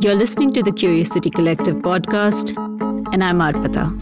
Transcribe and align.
You're 0.00 0.14
listening 0.14 0.52
to 0.52 0.62
the 0.62 0.72
Curiosity 0.72 1.28
Collective 1.28 1.76
podcast, 1.76 2.56
and 3.12 3.22
I'm 3.22 3.40
Arpita. 3.40 3.92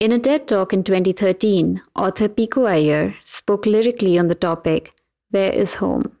In 0.00 0.12
a 0.12 0.18
TED 0.18 0.46
talk 0.46 0.72
in 0.72 0.84
2013, 0.84 1.82
author 1.96 2.28
Pico 2.28 2.66
Iyer 2.66 3.12
spoke 3.22 3.66
lyrically 3.66 4.18
on 4.18 4.28
the 4.28 4.34
topic, 4.34 4.92
Where 5.30 5.52
is 5.52 5.74
Home? 5.74 6.16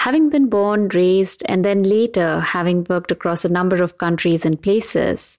Having 0.00 0.30
been 0.30 0.48
born, 0.48 0.88
raised, 0.88 1.42
and 1.44 1.62
then 1.62 1.82
later 1.82 2.40
having 2.40 2.86
worked 2.88 3.10
across 3.10 3.44
a 3.44 3.50
number 3.50 3.82
of 3.82 3.98
countries 3.98 4.46
and 4.46 4.62
places, 4.62 5.36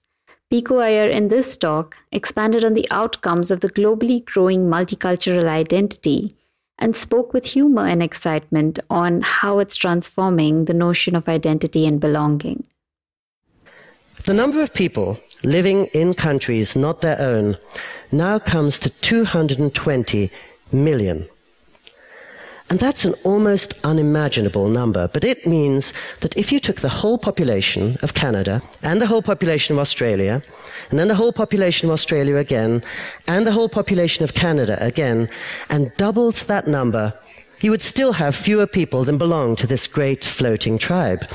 Pico 0.50 0.78
Iyer 0.78 1.08
in 1.08 1.26
this 1.26 1.56
talk 1.56 1.96
expanded 2.12 2.64
on 2.64 2.74
the 2.74 2.86
outcomes 2.92 3.50
of 3.50 3.58
the 3.58 3.70
globally 3.70 4.24
growing 4.24 4.68
multicultural 4.68 5.48
identity 5.48 6.36
and 6.78 6.94
spoke 6.94 7.32
with 7.32 7.44
humor 7.44 7.88
and 7.88 8.04
excitement 8.04 8.78
on 8.88 9.22
how 9.22 9.58
it's 9.58 9.74
transforming 9.74 10.66
the 10.66 10.74
notion 10.74 11.16
of 11.16 11.28
identity 11.28 11.84
and 11.84 12.00
belonging. 12.00 12.64
The 14.26 14.34
number 14.34 14.62
of 14.62 14.72
people 14.72 15.18
living 15.42 15.86
in 15.86 16.14
countries 16.14 16.76
not 16.76 17.00
their 17.00 17.20
own 17.20 17.56
now 18.12 18.38
comes 18.38 18.78
to 18.78 18.90
220 18.90 20.30
million. 20.70 21.28
And 22.72 22.80
that's 22.80 23.04
an 23.04 23.12
almost 23.22 23.78
unimaginable 23.84 24.66
number, 24.66 25.06
but 25.06 25.24
it 25.24 25.46
means 25.46 25.92
that 26.20 26.34
if 26.38 26.50
you 26.50 26.58
took 26.58 26.80
the 26.80 26.88
whole 26.88 27.18
population 27.18 27.98
of 28.00 28.14
Canada 28.14 28.62
and 28.82 28.98
the 28.98 29.06
whole 29.06 29.20
population 29.20 29.74
of 29.74 29.78
Australia, 29.78 30.42
and 30.88 30.98
then 30.98 31.08
the 31.08 31.14
whole 31.14 31.34
population 31.34 31.90
of 31.90 31.92
Australia 31.92 32.36
again, 32.36 32.82
and 33.28 33.46
the 33.46 33.52
whole 33.52 33.68
population 33.68 34.24
of 34.24 34.32
Canada 34.32 34.78
again, 34.80 35.28
and 35.68 35.94
doubled 35.98 36.36
that 36.46 36.66
number, 36.66 37.12
you 37.60 37.70
would 37.70 37.82
still 37.82 38.14
have 38.14 38.34
fewer 38.34 38.66
people 38.66 39.04
than 39.04 39.18
belong 39.18 39.54
to 39.56 39.66
this 39.66 39.86
great 39.86 40.24
floating 40.24 40.78
tribe. 40.78 41.28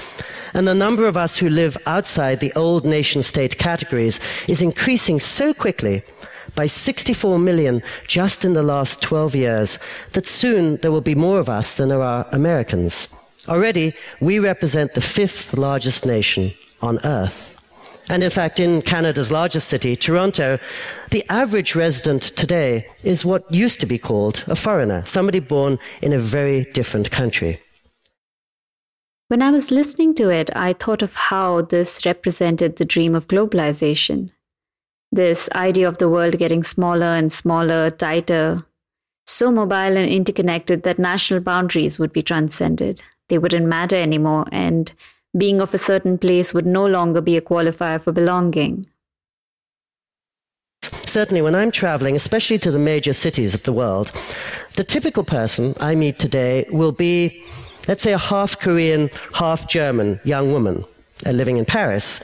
And 0.56 0.67
the 0.67 0.73
number 0.73 1.06
of 1.06 1.17
us 1.17 1.38
who 1.38 1.52
live 1.52 1.78
outside 1.86 2.40
the 2.40 2.53
old 2.56 2.84
nation 2.84 3.22
state 3.22 3.59
categories 3.59 4.19
is 4.47 4.64
increasing 4.64 5.19
so 5.19 5.53
quickly 5.53 6.03
by 6.58 6.66
64 6.66 7.38
million 7.38 7.83
just 8.08 8.44
in 8.44 8.53
the 8.53 8.63
last 8.63 9.00
12 9.02 9.36
years 9.36 9.80
that 10.13 10.25
soon 10.25 10.77
there 10.77 10.91
will 10.91 11.02
be 11.02 11.13
more 11.13 11.39
of 11.39 11.47
us 11.47 11.75
than 11.75 11.89
there 11.89 12.02
are 12.02 12.27
Americans. 12.31 13.08
Already, 13.47 13.94
we 14.19 14.39
represent 14.39 14.95
the 14.95 15.02
fifth 15.02 15.53
largest 15.53 16.05
nation 16.05 16.52
on 16.81 16.97
earth. 17.05 17.53
And 18.09 18.23
in 18.23 18.31
fact, 18.31 18.59
in 18.59 18.81
Canada's 18.81 19.31
largest 19.31 19.67
city, 19.67 19.95
Toronto, 19.95 20.58
the 21.11 21.23
average 21.30 21.75
resident 21.75 22.23
today 22.23 22.88
is 23.03 23.23
what 23.23 23.50
used 23.53 23.80
to 23.81 23.85
be 23.85 24.00
called 24.00 24.44
a 24.47 24.55
foreigner, 24.55 25.05
somebody 25.05 25.39
born 25.39 25.78
in 26.02 26.11
a 26.11 26.19
very 26.19 26.63
different 26.73 27.11
country. 27.11 27.59
When 29.28 29.44
I 29.44 29.52
was 29.52 29.72
listening 29.72 30.16
to 30.16 30.30
it, 30.30 30.50
I 30.55 30.73
thought 30.73 31.03
of 31.03 31.13
how 31.13 31.61
this 31.61 32.05
represented 32.05 32.78
the 32.78 32.85
dream 32.85 33.13
of 33.13 33.28
globalization 33.28 34.31
this 35.11 35.50
idea 35.55 35.88
of 35.88 35.97
the 35.97 36.09
world 36.09 36.38
getting 36.38 36.63
smaller 36.63 37.05
and 37.05 37.31
smaller, 37.31 37.89
tighter, 37.89 38.66
so 39.25 39.52
mobile 39.52 39.75
and 39.75 40.09
interconnected 40.09 40.83
that 40.83 41.00
national 41.00 41.41
boundaries 41.41 42.00
would 42.00 42.13
be 42.13 42.23
transcended. 42.23 43.02
They 43.30 43.38
wouldn't 43.38 43.66
matter 43.66 43.95
anymore, 43.95 44.45
and 44.52 44.91
being 45.38 45.61
of 45.61 45.73
a 45.73 45.78
certain 45.78 46.17
place 46.17 46.53
would 46.53 46.66
no 46.66 46.85
longer 46.85 47.22
be 47.22 47.35
a 47.35 47.41
qualifier 47.41 48.02
for 48.02 48.11
belonging. 48.11 48.88
Certainly, 51.03 51.41
when 51.41 51.55
I'm 51.55 51.72
traveling, 51.72 52.16
especially 52.16 52.57
to 52.59 52.72
the 52.72 52.79
major 52.79 53.13
cities 53.13 53.53
of 53.53 53.63
the 53.63 53.73
world, 53.73 54.12
the 54.75 54.84
typical 54.84 55.23
person 55.23 55.75
I 55.79 55.96
meet 55.96 56.19
today 56.19 56.66
will 56.69 56.91
be, 56.91 57.44
let's 57.88 58.03
say, 58.03 58.13
a 58.13 58.17
half 58.17 58.59
Korean, 58.59 59.09
half 59.34 59.67
German 59.67 60.19
young 60.23 60.51
woman 60.51 60.85
uh, 61.25 61.31
living 61.31 61.57
in 61.57 61.66
Paris. 61.66 62.22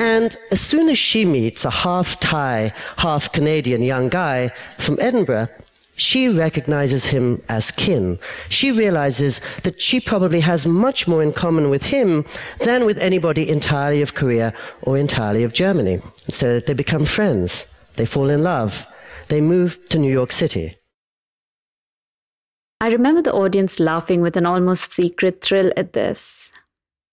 And 0.00 0.34
as 0.50 0.62
soon 0.62 0.88
as 0.88 0.96
she 0.96 1.26
meets 1.26 1.66
a 1.66 1.70
half 1.70 2.18
Thai, 2.20 2.72
half 2.96 3.30
Canadian 3.32 3.82
young 3.82 4.08
guy 4.08 4.50
from 4.78 4.98
Edinburgh, 4.98 5.48
she 5.94 6.26
recognizes 6.26 7.04
him 7.04 7.42
as 7.50 7.70
kin. 7.70 8.18
She 8.48 8.72
realizes 8.72 9.42
that 9.62 9.78
she 9.78 10.00
probably 10.00 10.40
has 10.40 10.64
much 10.64 11.06
more 11.06 11.22
in 11.22 11.34
common 11.34 11.68
with 11.68 11.84
him 11.84 12.24
than 12.60 12.86
with 12.86 12.96
anybody 12.96 13.46
entirely 13.46 14.00
of 14.00 14.14
Korea 14.14 14.54
or 14.80 14.96
entirely 14.96 15.42
of 15.42 15.52
Germany. 15.52 16.00
So 16.28 16.60
they 16.60 16.72
become 16.72 17.04
friends. 17.04 17.66
They 17.96 18.06
fall 18.06 18.30
in 18.30 18.42
love. 18.42 18.86
They 19.28 19.42
move 19.42 19.86
to 19.90 19.98
New 19.98 20.10
York 20.10 20.32
City. 20.32 20.78
I 22.80 22.88
remember 22.88 23.20
the 23.20 23.34
audience 23.34 23.78
laughing 23.78 24.22
with 24.22 24.38
an 24.38 24.46
almost 24.46 24.94
secret 24.94 25.42
thrill 25.42 25.70
at 25.76 25.92
this 25.92 26.50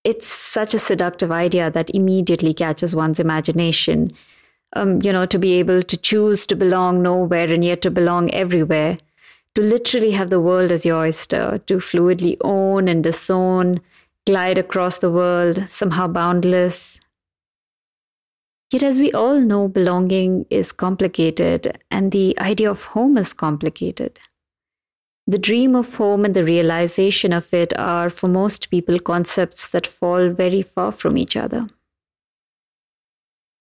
it's 0.08 0.28
such 0.28 0.74
a 0.74 0.80
seductive 0.80 1.32
idea 1.34 1.70
that 1.70 1.90
immediately 1.90 2.54
catches 2.54 2.96
one's 2.96 3.20
imagination. 3.20 4.10
Um, 4.72 5.02
you 5.02 5.12
know, 5.12 5.26
to 5.26 5.38
be 5.38 5.56
able 5.56 5.82
to 5.82 5.98
choose 5.98 6.48
to 6.48 6.56
belong 6.56 7.02
nowhere 7.02 7.52
and 7.52 7.64
yet 7.64 7.82
to 7.82 7.92
belong 7.92 8.34
everywhere, 8.34 8.98
to 9.56 9.62
literally 9.62 10.12
have 10.12 10.30
the 10.30 10.40
world 10.40 10.72
as 10.72 10.86
your 10.86 11.02
oyster, 11.02 11.60
to 11.68 11.80
fluidly 11.80 12.38
own 12.42 12.88
and 12.88 13.04
disown, 13.04 13.82
glide 14.26 14.58
across 14.58 15.00
the 15.00 15.12
world, 15.12 15.70
somehow 15.70 16.08
boundless. 16.08 17.02
Yet, 18.72 18.84
as 18.84 19.02
we 19.02 19.12
all 19.12 19.42
know, 19.42 19.68
belonging 19.68 20.46
is 20.50 20.72
complicated 20.72 21.78
and 21.92 22.14
the 22.14 22.40
idea 22.40 22.72
of 22.72 22.84
home 22.84 23.18
is 23.18 23.34
complicated. 23.34 24.20
The 25.30 25.38
dream 25.38 25.76
of 25.76 25.96
home 25.96 26.24
and 26.24 26.34
the 26.34 26.46
realization 26.46 27.34
of 27.34 27.54
it 27.54 27.78
are, 27.78 28.10
for 28.10 28.30
most 28.30 28.70
people, 28.70 28.98
concepts 28.98 29.68
that 29.68 29.86
fall 29.86 30.30
very 30.30 30.62
far 30.62 30.94
from 30.94 31.18
each 31.18 31.36
other. 31.36 31.68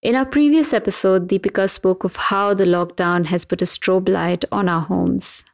In 0.00 0.14
our 0.14 0.24
previous 0.24 0.72
episode, 0.72 1.26
Deepika 1.26 1.68
spoke 1.68 2.04
of 2.04 2.14
how 2.14 2.54
the 2.54 2.66
lockdown 2.66 3.26
has 3.26 3.44
put 3.44 3.62
a 3.62 3.64
strobe 3.64 4.08
light 4.08 4.44
on 4.52 4.68
our 4.68 4.82
homes. 4.82 5.44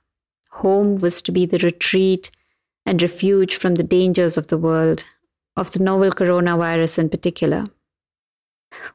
Home 0.50 0.98
was 0.98 1.22
to 1.22 1.32
be 1.32 1.46
the 1.46 1.58
retreat 1.58 2.30
and 2.84 3.00
refuge 3.00 3.56
from 3.56 3.76
the 3.76 3.82
dangers 3.82 4.36
of 4.36 4.48
the 4.48 4.58
world, 4.58 5.04
of 5.56 5.72
the 5.72 5.82
novel 5.82 6.10
coronavirus 6.10 6.98
in 6.98 7.08
particular. 7.08 7.64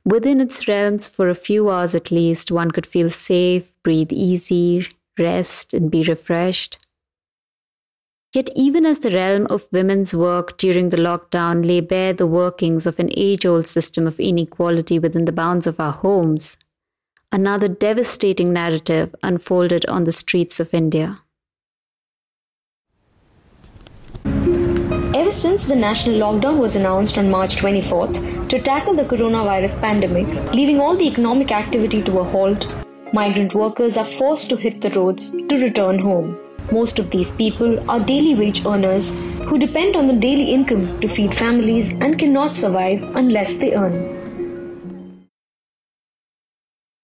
Within 0.06 0.40
its 0.40 0.68
realms, 0.68 1.08
for 1.08 1.30
a 1.30 1.36
few 1.36 1.72
hours 1.72 1.96
at 1.96 2.12
least, 2.12 2.52
one 2.52 2.70
could 2.70 2.86
feel 2.86 3.10
safe, 3.10 3.74
breathe 3.82 4.12
easy, 4.12 4.88
rest, 5.18 5.74
and 5.74 5.90
be 5.90 6.04
refreshed. 6.04 6.78
Yet, 8.34 8.50
even 8.56 8.86
as 8.86 9.00
the 9.00 9.12
realm 9.12 9.48
of 9.50 9.68
women's 9.72 10.14
work 10.14 10.58
during 10.58 10.90
the 10.90 10.98
lockdown 10.98 11.66
lay 11.66 11.80
bare 11.80 12.14
the 12.14 12.28
workings 12.28 12.86
of 12.86 13.00
an 13.00 13.10
age 13.16 13.46
old 13.46 13.66
system 13.66 14.06
of 14.06 14.20
inequality 14.20 15.00
within 15.00 15.26
the 15.26 15.32
bounds 15.32 15.66
of 15.66 15.80
our 15.80 15.94
homes, 15.94 16.58
another 17.32 17.70
devastating 17.70 18.52
narrative 18.52 19.16
unfolded 19.24 19.86
on 19.86 20.04
the 20.04 20.12
streets 20.12 20.60
of 20.60 20.74
India. 20.74 21.18
Ever 24.26 25.32
since 25.32 25.66
the 25.66 25.76
national 25.76 26.20
lockdown 26.20 26.60
was 26.60 26.76
announced 26.76 27.18
on 27.18 27.30
March 27.30 27.56
24th 27.56 28.50
to 28.50 28.62
tackle 28.62 28.94
the 28.94 29.06
coronavirus 29.06 29.80
pandemic, 29.80 30.28
leaving 30.54 30.82
all 30.82 30.98
the 30.98 31.08
economic 31.08 31.52
activity 31.52 32.02
to 32.04 32.20
a 32.20 32.24
halt, 32.26 32.68
migrant 33.14 33.56
workers 33.56 33.96
are 33.96 34.06
forced 34.06 34.50
to 34.50 34.58
hit 34.58 34.82
the 34.82 34.90
roads 34.92 35.32
to 35.32 35.64
return 35.64 35.98
home. 35.98 36.38
Most 36.72 37.00
of 37.00 37.10
these 37.12 37.32
people 37.32 37.90
are 37.90 38.00
daily 38.00 38.36
wage 38.36 38.66
earners 38.66 39.12
who 39.46 39.58
depend 39.58 39.96
on 39.96 40.08
the 40.08 40.14
daily 40.14 40.52
income 40.52 41.00
to 41.00 41.08
feed 41.08 41.34
families 41.34 41.90
and 41.92 42.20
cannot 42.20 42.56
survive 42.56 43.02
unless 43.16 43.54
they 43.54 43.74
earn. 43.74 44.18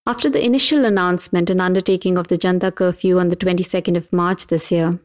After 0.06 0.30
the 0.30 0.44
initial 0.44 0.84
announcement 0.84 1.50
and 1.50 1.62
undertaking 1.62 2.18
of 2.18 2.28
the 2.28 2.38
Janta 2.38 2.76
curfew 2.76 3.20
on 3.20 3.30
the 3.30 3.38
22nd 3.38 3.96
of 3.96 4.12
March 4.12 4.48
this 4.48 4.70
year, 4.70 5.00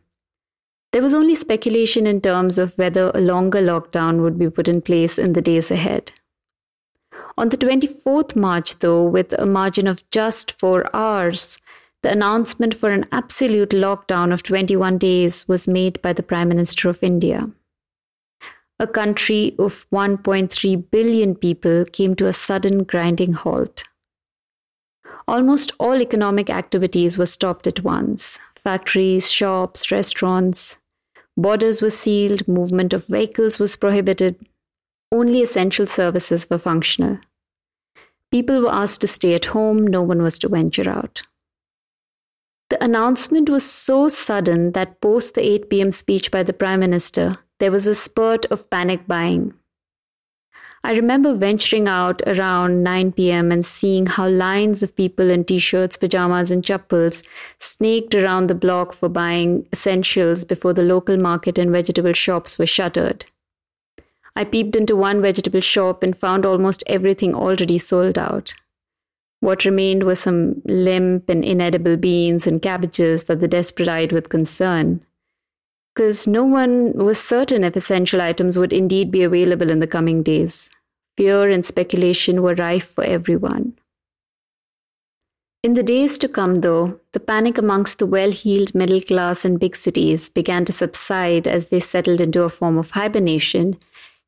there 0.92 1.02
was 1.02 1.14
only 1.14 1.36
speculation 1.36 2.06
in 2.06 2.20
terms 2.20 2.58
of 2.58 2.76
whether 2.76 3.12
a 3.14 3.20
longer 3.20 3.60
lockdown 3.60 4.22
would 4.22 4.38
be 4.38 4.50
put 4.50 4.66
in 4.66 4.82
place 4.82 5.18
in 5.18 5.34
the 5.34 5.42
days 5.42 5.70
ahead. 5.70 6.10
On 7.36 7.50
the 7.50 7.56
24th 7.56 8.34
March, 8.34 8.80
though, 8.80 9.04
with 9.04 9.32
a 9.34 9.46
margin 9.46 9.86
of 9.86 10.08
just 10.10 10.50
four 10.58 10.84
hours, 10.92 11.60
the 12.08 12.14
announcement 12.14 12.72
for 12.74 12.90
an 12.90 13.04
absolute 13.12 13.68
lockdown 13.68 14.32
of 14.32 14.42
21 14.42 14.96
days 14.96 15.46
was 15.46 15.68
made 15.68 16.00
by 16.00 16.14
the 16.14 16.22
Prime 16.22 16.48
Minister 16.48 16.88
of 16.88 17.02
India. 17.02 17.50
A 18.80 18.86
country 18.86 19.54
of 19.58 19.86
1.3 19.92 20.90
billion 20.90 21.34
people 21.34 21.84
came 21.84 22.16
to 22.16 22.26
a 22.26 22.32
sudden 22.32 22.84
grinding 22.84 23.34
halt. 23.34 23.84
Almost 25.26 25.72
all 25.78 26.00
economic 26.00 26.48
activities 26.48 27.18
were 27.18 27.26
stopped 27.26 27.66
at 27.66 27.84
once 27.84 28.38
factories, 28.56 29.30
shops, 29.30 29.90
restaurants. 29.92 30.78
Borders 31.36 31.82
were 31.82 31.90
sealed, 31.90 32.48
movement 32.48 32.94
of 32.94 33.06
vehicles 33.06 33.58
was 33.58 33.76
prohibited. 33.76 34.36
Only 35.12 35.42
essential 35.42 35.86
services 35.86 36.48
were 36.48 36.58
functional. 36.58 37.18
People 38.30 38.62
were 38.62 38.72
asked 38.72 39.02
to 39.02 39.06
stay 39.06 39.34
at 39.34 39.52
home, 39.56 39.86
no 39.86 40.00
one 40.00 40.22
was 40.22 40.38
to 40.38 40.48
venture 40.48 40.88
out. 40.88 41.22
The 42.70 42.82
announcement 42.84 43.48
was 43.48 43.64
so 43.64 44.08
sudden 44.08 44.72
that 44.72 45.00
post 45.00 45.34
the 45.34 45.42
8 45.42 45.70
pm 45.70 45.90
speech 45.90 46.30
by 46.30 46.42
the 46.42 46.52
Prime 46.52 46.80
Minister, 46.80 47.38
there 47.60 47.70
was 47.70 47.86
a 47.86 47.94
spurt 47.94 48.44
of 48.46 48.68
panic 48.68 49.06
buying. 49.06 49.54
I 50.84 50.92
remember 50.92 51.34
venturing 51.34 51.88
out 51.88 52.20
around 52.26 52.82
9 52.82 53.12
pm 53.12 53.50
and 53.50 53.64
seeing 53.64 54.06
how 54.06 54.28
lines 54.28 54.82
of 54.82 54.94
people 54.94 55.30
in 55.30 55.44
t 55.44 55.58
shirts, 55.58 55.96
pajamas, 55.96 56.50
and 56.50 56.62
chappals 56.62 57.22
snaked 57.58 58.14
around 58.14 58.48
the 58.48 58.54
block 58.54 58.92
for 58.92 59.08
buying 59.08 59.66
essentials 59.72 60.44
before 60.44 60.74
the 60.74 60.82
local 60.82 61.16
market 61.16 61.58
and 61.58 61.72
vegetable 61.72 62.12
shops 62.12 62.58
were 62.58 62.66
shuttered. 62.66 63.24
I 64.36 64.44
peeped 64.44 64.76
into 64.76 64.94
one 64.94 65.20
vegetable 65.22 65.60
shop 65.60 66.02
and 66.02 66.16
found 66.16 66.44
almost 66.44 66.84
everything 66.86 67.34
already 67.34 67.78
sold 67.78 68.18
out. 68.18 68.54
What 69.40 69.64
remained 69.64 70.02
were 70.02 70.16
some 70.16 70.62
limp 70.64 71.28
and 71.28 71.44
inedible 71.44 71.96
beans 71.96 72.46
and 72.46 72.60
cabbages 72.60 73.24
that 73.24 73.40
the 73.40 73.48
desperate 73.48 73.88
eyed 73.88 74.12
with 74.12 74.28
concern 74.28 75.04
because 75.98 76.28
no 76.28 76.44
one 76.44 76.92
was 76.92 77.18
certain 77.18 77.64
if 77.64 77.74
essential 77.74 78.20
items 78.20 78.56
would 78.56 78.72
indeed 78.72 79.10
be 79.10 79.24
available 79.24 79.68
in 79.68 79.80
the 79.80 79.86
coming 79.88 80.22
days. 80.22 80.70
Fear 81.16 81.50
and 81.50 81.66
speculation 81.66 82.40
were 82.40 82.54
rife 82.54 82.88
for 82.88 83.02
everyone. 83.02 83.76
In 85.64 85.74
the 85.74 85.82
days 85.82 86.16
to 86.20 86.28
come, 86.28 86.56
though, 86.56 87.00
the 87.14 87.18
panic 87.18 87.58
amongst 87.58 87.98
the 87.98 88.06
well 88.06 88.30
heeled 88.30 88.76
middle 88.76 89.00
class 89.00 89.44
in 89.44 89.56
big 89.56 89.74
cities 89.74 90.30
began 90.30 90.64
to 90.66 90.72
subside 90.72 91.48
as 91.48 91.66
they 91.66 91.80
settled 91.80 92.20
into 92.20 92.44
a 92.44 92.48
form 92.48 92.78
of 92.78 92.92
hibernation, 92.92 93.76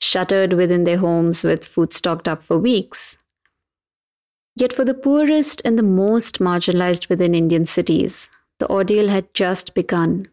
shuttered 0.00 0.54
within 0.54 0.82
their 0.82 0.98
homes 0.98 1.44
with 1.44 1.64
food 1.64 1.92
stocked 1.92 2.26
up 2.26 2.42
for 2.42 2.58
weeks. 2.58 3.16
Yet, 4.56 4.72
for 4.72 4.84
the 4.84 4.94
poorest 4.94 5.62
and 5.64 5.78
the 5.78 5.82
most 5.82 6.38
marginalized 6.40 7.08
within 7.08 7.34
Indian 7.34 7.66
cities, 7.66 8.28
the 8.58 8.68
ordeal 8.68 9.08
had 9.08 9.32
just 9.32 9.74
begun. 9.74 10.28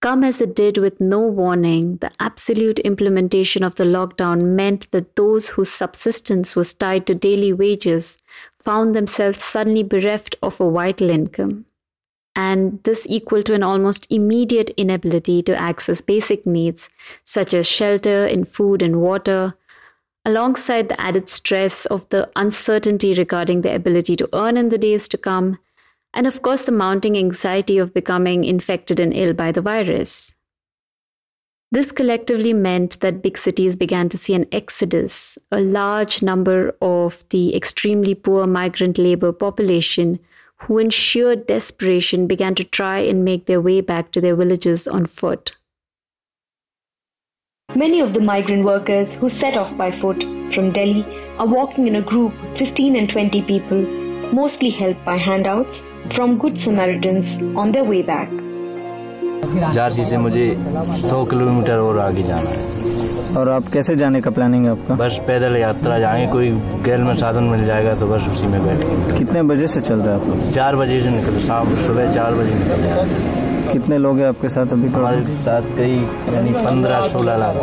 Come 0.00 0.22
as 0.22 0.40
it 0.40 0.54
did 0.54 0.76
with 0.76 1.00
no 1.00 1.20
warning, 1.20 1.96
the 1.96 2.10
absolute 2.20 2.78
implementation 2.80 3.62
of 3.62 3.76
the 3.76 3.84
lockdown 3.84 4.54
meant 4.54 4.90
that 4.90 5.16
those 5.16 5.48
whose 5.48 5.70
subsistence 5.70 6.54
was 6.54 6.74
tied 6.74 7.06
to 7.06 7.14
daily 7.14 7.54
wages 7.54 8.18
found 8.58 8.94
themselves 8.94 9.42
suddenly 9.42 9.82
bereft 9.82 10.36
of 10.42 10.60
a 10.60 10.70
vital 10.70 11.08
income. 11.08 11.64
And 12.36 12.82
this 12.84 13.06
equal 13.08 13.42
to 13.44 13.54
an 13.54 13.62
almost 13.62 14.06
immediate 14.10 14.70
inability 14.76 15.42
to 15.44 15.58
access 15.58 16.02
basic 16.02 16.44
needs 16.44 16.90
such 17.24 17.54
as 17.54 17.66
shelter 17.66 18.26
and 18.26 18.46
food 18.46 18.82
and 18.82 19.00
water, 19.00 19.54
alongside 20.24 20.88
the 20.88 21.00
added 21.00 21.28
stress 21.28 21.86
of 21.86 22.08
the 22.08 22.30
uncertainty 22.36 23.14
regarding 23.14 23.60
their 23.60 23.76
ability 23.76 24.16
to 24.16 24.28
earn 24.32 24.56
in 24.56 24.68
the 24.68 24.78
days 24.78 25.08
to 25.08 25.18
come 25.18 25.58
and 26.14 26.28
of 26.28 26.42
course, 26.42 26.62
the 26.62 26.72
mounting 26.72 27.18
anxiety 27.18 27.76
of 27.76 27.92
becoming 27.92 28.44
infected 28.44 29.00
and 29.00 29.12
ill 29.12 29.34
by 29.34 29.50
the 29.50 29.60
virus. 29.60 30.34
This 31.72 31.90
collectively 31.90 32.52
meant 32.52 33.00
that 33.00 33.20
big 33.20 33.36
cities 33.36 33.76
began 33.76 34.08
to 34.10 34.16
see 34.16 34.34
an 34.34 34.46
exodus, 34.52 35.36
a 35.50 35.60
large 35.60 36.22
number 36.22 36.76
of 36.80 37.28
the 37.30 37.54
extremely 37.56 38.14
poor 38.14 38.46
migrant 38.46 38.96
labor 38.96 39.32
population 39.32 40.20
who, 40.58 40.78
in 40.78 40.90
sheer 40.90 41.34
desperation, 41.34 42.28
began 42.28 42.54
to 42.54 42.62
try 42.62 43.00
and 43.00 43.24
make 43.24 43.46
their 43.46 43.60
way 43.60 43.80
back 43.80 44.12
to 44.12 44.20
their 44.20 44.36
villages 44.36 44.86
on 44.86 45.06
foot. 45.06 45.56
Many 47.73 48.01
of 48.01 48.13
the 48.13 48.19
migrant 48.19 48.65
workers 48.65 49.15
who 49.15 49.29
set 49.29 49.55
off 49.55 49.77
by 49.77 49.91
foot 49.91 50.23
from 50.53 50.71
Delhi 50.71 51.05
are 51.37 51.45
walking 51.45 51.87
in 51.87 51.95
a 51.95 52.01
group, 52.01 52.33
15 52.57 52.95
and 52.95 53.09
20 53.09 53.41
people, 53.43 53.83
mostly 54.33 54.71
helped 54.71 55.05
by 55.05 55.17
handouts 55.17 55.83
from 56.11 56.39
Good 56.39 56.57
Samaritans 56.57 57.41
on 57.55 57.71
their 57.71 57.83
way 57.85 58.01
back. 58.01 58.29
Jhansi 59.73 60.03
से 60.03 60.17
मुझे 60.17 60.45
100 60.55 61.23
kilometre 61.29 61.77
और 61.79 61.99
आगे 61.99 62.23
जाना 62.23 62.49
है 62.49 63.37
और 63.39 63.49
आप 63.49 63.67
कैसे 63.73 63.95
जाने 63.95 64.21
का 64.21 64.31
प्लानिंग 64.31 64.65
है 64.65 64.71
आपका 64.71 64.95
बस 65.03 65.19
पैदल 65.27 65.57
यात्रा 65.57 65.99
जाएंगे 65.99 66.31
कोई 66.31 66.49
गैल 66.85 67.01
में 67.09 67.15
साधन 67.23 67.43
मिल 67.55 67.65
जाएगा 67.65 67.93
तो 67.99 68.07
बस 68.07 68.27
उसी 68.33 68.47
में 68.47 68.61
बैठेंगे 68.65 69.17
कितने 69.17 69.43
बजे 69.53 69.67
से 69.75 69.81
चल 69.81 70.01
रहा 70.01 70.15
है 70.15 70.21
आप 70.21 70.27
लोग 70.27 70.51
चार 70.51 70.75
बजे 70.83 71.01
से 71.01 71.19
निकल 71.19 71.39
शाम 71.47 71.75
सुबह 71.87 72.13
चार 72.13 72.35
बजे 72.41 72.55
निकल 72.59 72.83
जाएंगे 72.83 73.47
कितने 73.74 73.98
लोग 73.98 74.18
हैं 74.18 74.26
आपके 74.26 74.48
साथ 74.56 74.72
अभी 74.72 74.88
हमारे 74.96 75.36
साथ 75.44 75.70
कई 75.76 75.94
यानी 76.34 76.52
पंद्रह 76.64 77.08
सोलह 77.12 77.36
लाख 77.36 77.56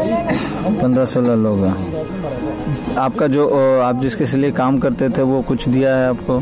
पंद्रह 0.82 1.06
सोलह 1.12 1.36
लोग 1.44 1.66
हैं 1.66 2.96
आपका 3.00 3.28
जो 3.36 3.48
आप 3.82 4.02
जिसके 4.02 4.38
लिए 4.38 4.52
काम 4.54 4.80
करते 4.80 5.10
थे 5.18 5.22
वो 5.30 5.42
कुछ 5.52 5.68
दिया 5.70 5.96
है 5.98 6.08
आपको 6.10 6.38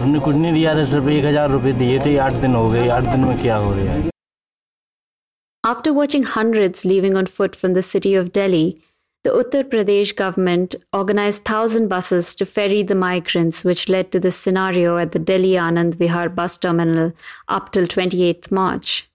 हमने 0.00 0.18
कुछ 0.20 0.34
नहीं 0.34 0.52
दिया 0.52 0.74
था 0.76 0.84
सिर्फ़ 0.90 1.08
एक 1.10 1.24
हज़ार 1.24 1.50
रुपए 1.50 1.72
दिए 1.82 1.98
थे 2.06 2.16
आठ 2.24 2.32
दिन 2.42 2.54
हो 2.54 2.68
गए 2.70 2.88
आठ 2.96 3.04
दिन 3.04 3.24
में 3.24 3.36
क्या 3.42 3.56
हो 3.56 3.72
रहा 3.74 3.94
है 3.94 4.12
After 5.64 5.92
watching 5.96 6.24
hundreds 6.30 6.84
leaving 6.84 7.14
on 7.18 7.28
foot 7.34 7.54
from 7.56 7.72
the 7.72 7.82
city 7.82 8.10
of 8.14 8.26
Delhi, 8.32 8.66
the 9.24 9.30
Uttar 9.30 9.62
Pradesh 9.64 10.10
government 10.14 10.74
organized 10.92 11.44
thousand 11.44 11.88
buses 11.88 12.34
to 12.34 12.46
ferry 12.46 12.82
the 12.82 12.94
migrants, 12.94 13.64
which 13.64 13.88
led 13.88 14.12
to 14.12 14.20
this 14.20 14.36
scenario 14.36 14.98
at 14.98 15.12
the 15.12 15.22
Delhi 15.30 15.52
Anand 15.68 15.96
Vihar 15.96 16.28
bus 16.34 16.58
terminal 16.58 17.12
up 17.48 17.72
till 17.72 17.86
28th 17.86 18.50
March. 18.50 19.08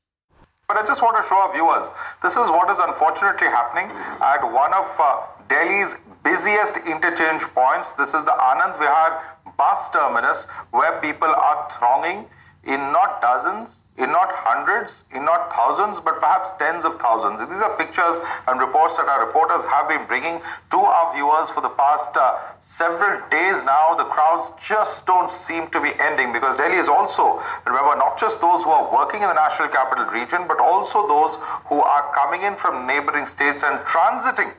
But 0.70 0.78
I 0.78 0.86
just 0.86 1.02
want 1.02 1.18
to 1.18 1.26
show 1.28 1.34
our 1.34 1.52
viewers 1.52 1.90
this 2.22 2.38
is 2.38 2.46
what 2.54 2.70
is 2.70 2.78
unfortunately 2.78 3.50
happening 3.50 3.90
at 4.22 4.46
one 4.46 4.70
of 4.70 4.86
uh, 5.02 5.26
Delhi's 5.50 5.90
busiest 6.22 6.86
interchange 6.86 7.42
points. 7.58 7.90
This 7.98 8.14
is 8.14 8.22
the 8.22 8.38
Anand 8.38 8.78
Vihar 8.78 9.18
bus 9.58 9.90
terminus 9.90 10.46
where 10.70 11.02
people 11.02 11.26
are 11.28 11.74
thronging 11.74 12.30
in 12.70 12.78
not 12.94 13.20
dozens, 13.20 13.82
in 14.00 14.12
not 14.16 14.32
hundreds, 14.32 15.04
in 15.14 15.28
not 15.28 15.52
thousands, 15.52 16.00
but 16.00 16.24
perhaps 16.24 16.56
tens 16.58 16.88
of 16.88 16.96
thousands. 17.04 17.44
These 17.44 17.60
are 17.60 17.76
pictures 17.76 18.24
and 18.48 18.56
reports 18.60 18.96
that 18.96 19.12
our 19.12 19.28
reporters 19.28 19.68
have 19.68 19.92
been 19.92 20.08
bringing 20.08 20.40
to 20.40 20.80
our 20.80 21.12
viewers 21.12 21.52
for 21.52 21.60
the 21.60 21.76
past 21.76 22.16
uh, 22.16 22.40
several 22.64 23.20
days 23.28 23.60
now. 23.68 24.00
The 24.00 24.08
crowds 24.08 24.56
just 24.64 25.06
don't 25.06 25.32
seem 25.32 25.68
to 25.76 25.84
be 25.84 25.92
ending 26.00 26.32
because 26.32 26.56
Delhi 26.56 26.80
is 26.80 26.88
also, 26.88 27.44
remember, 27.68 28.00
not 28.00 28.16
just 28.16 28.40
those 28.40 28.64
who 28.64 28.72
are 28.72 28.88
working 28.88 29.22
in 29.22 29.28
the 29.28 29.36
national 29.36 29.68
capital 29.68 30.08
region, 30.16 30.48
but 30.48 30.64
also 30.64 31.04
those 31.04 31.36
who 31.68 31.84
are 31.84 32.08
coming 32.16 32.48
in 32.48 32.56
from 32.56 32.88
neighboring 32.88 33.28
states 33.28 33.68
and 33.68 33.84
transiting 33.84 34.56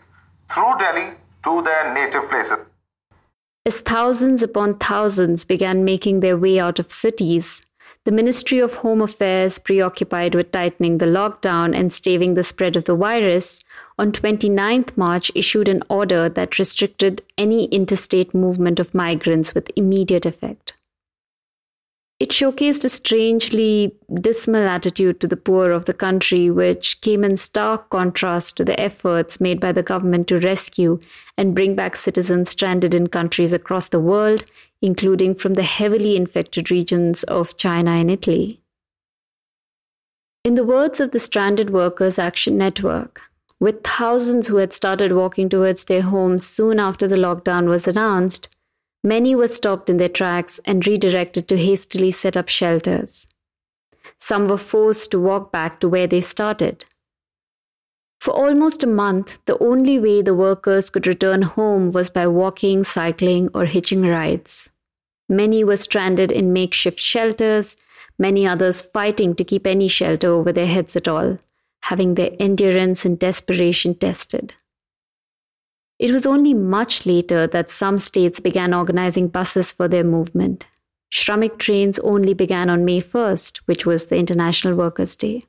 through 0.53 0.77
Delhi 0.77 1.17
to 1.49 1.63
their 1.65 1.95
native 1.97 2.29
places. 2.29 2.61
As 3.65 3.81
thousands 3.81 4.43
upon 4.43 4.77
thousands 4.79 5.45
began 5.45 5.85
making 5.85 6.21
their 6.21 6.37
way 6.37 6.59
out 6.59 6.79
of 6.79 6.91
cities, 6.91 7.63
the 8.05 8.13
Ministry 8.13 8.59
of 8.59 8.77
Home 8.77 9.03
Affairs, 9.03 9.59
preoccupied 9.59 10.35
with 10.35 10.53
tightening 10.53 10.99
the 10.99 11.07
lockdown 11.07 11.77
and 11.77 11.93
staving 11.93 12.35
the 12.35 12.43
spread 12.43 12.75
of 12.77 12.85
the 12.85 12.97
virus, 12.97 13.63
on 13.99 14.11
29th 14.13 14.97
March 14.97 15.31
issued 15.35 15.69
an 15.69 15.83
order 15.91 16.29
that 16.31 16.59
restricted 16.59 17.23
any 17.37 17.67
interstate 17.67 18.35
movement 18.35 18.81
of 18.81 18.95
migrants 18.95 19.55
with 19.55 19.71
immediate 19.77 20.25
effect. 20.25 20.73
It 22.21 22.29
showcased 22.29 22.85
a 22.85 22.91
strangely 22.91 23.97
dismal 24.21 24.69
attitude 24.69 25.21
to 25.21 25.27
the 25.27 25.39
poor 25.39 25.71
of 25.71 25.87
the 25.87 25.95
country, 25.95 26.51
which 26.51 27.01
came 27.01 27.25
in 27.25 27.39
stark 27.39 27.89
contrast 27.89 28.59
to 28.59 28.65
the 28.65 28.79
efforts 28.79 29.41
made 29.41 29.59
by 29.59 29.73
the 29.73 29.83
government 29.83 30.29
to 30.29 30.39
rescue 30.39 31.01
and 31.39 31.55
bring 31.55 31.75
back 31.75 31.97
citizens 31.97 32.51
stranded 32.51 32.95
in 32.95 33.07
countries 33.07 33.55
across 33.55 33.89
the 33.89 33.99
world, 33.99 34.45
including 34.83 35.35
from 35.35 35.55
the 35.55 35.63
heavily 35.63 36.15
infected 36.15 36.71
regions 36.71 37.23
of 37.23 37.57
China 37.57 37.93
and 37.93 38.11
Italy. 38.11 38.61
In 40.45 40.57
the 40.57 40.65
words 40.65 41.01
of 41.01 41.13
the 41.13 41.19
Stranded 41.19 41.71
Workers 41.71 42.19
Action 42.19 42.55
Network, 42.55 43.23
with 43.61 43.83
thousands 43.83 44.49
who 44.49 44.57
had 44.57 44.75
started 44.75 45.13
walking 45.13 45.49
towards 45.49 45.85
their 45.85 46.03
homes 46.03 46.47
soon 46.47 46.79
after 46.79 47.09
the 47.09 47.17
lockdown 47.17 47.67
was 47.67 47.89
announced, 47.89 48.55
Many 49.03 49.35
were 49.35 49.49
stopped 49.49 49.89
in 49.89 49.97
their 49.97 50.09
tracks 50.09 50.61
and 50.65 50.87
redirected 50.87 51.49
to 51.49 51.57
hastily 51.57 52.11
set 52.11 52.37
up 52.37 52.49
shelters. 52.49 53.27
Some 54.19 54.47
were 54.47 54.59
forced 54.59 55.11
to 55.13 55.21
walk 55.21 55.51
back 55.51 55.81
to 55.81 55.89
where 55.89 56.07
they 56.07 56.21
started. 56.21 56.85
For 58.21 58.33
almost 58.35 58.83
a 58.83 58.87
month, 58.87 59.39
the 59.47 59.59
only 59.63 59.99
way 59.99 60.21
the 60.21 60.35
workers 60.35 60.91
could 60.91 61.07
return 61.07 61.41
home 61.41 61.89
was 61.89 62.11
by 62.11 62.27
walking, 62.27 62.85
cycling, 62.85 63.49
or 63.55 63.65
hitching 63.65 64.03
rides. 64.03 64.69
Many 65.27 65.65
were 65.65 65.77
stranded 65.77 66.31
in 66.31 66.53
makeshift 66.53 67.01
shelters, 67.01 67.79
many 68.19 68.47
others 68.47 68.83
fighting 68.83 69.35
to 69.37 69.45
keep 69.45 69.67
any 69.67 69.89
shelter 69.89 70.31
over 70.31 70.53
their 70.53 70.67
heads 70.67 70.97
at 70.97 71.09
all, 71.09 71.39
having 71.85 72.15
their 72.15 72.33
endurance 72.39 73.07
and 73.07 73.19
desperation 73.19 73.95
tested. 73.95 74.53
It 76.01 76.13
was 76.13 76.25
only 76.25 76.55
much 76.55 77.05
later 77.05 77.47
that 77.49 77.71
some 77.71 77.99
states 77.99 78.41
began 78.41 78.73
organizing 78.73 79.29
buses 79.29 79.71
for 79.71 79.87
their 79.87 80.03
movement. 80.03 80.67
Shramik 81.13 81.59
trains 81.59 81.99
only 81.99 82.33
began 82.33 82.71
on 82.71 82.87
May 82.87 83.03
1st, 83.03 83.59
which 83.67 83.85
was 83.85 84.07
the 84.07 84.17
International 84.17 84.75
Workers' 84.75 85.15
Day. 85.15 85.43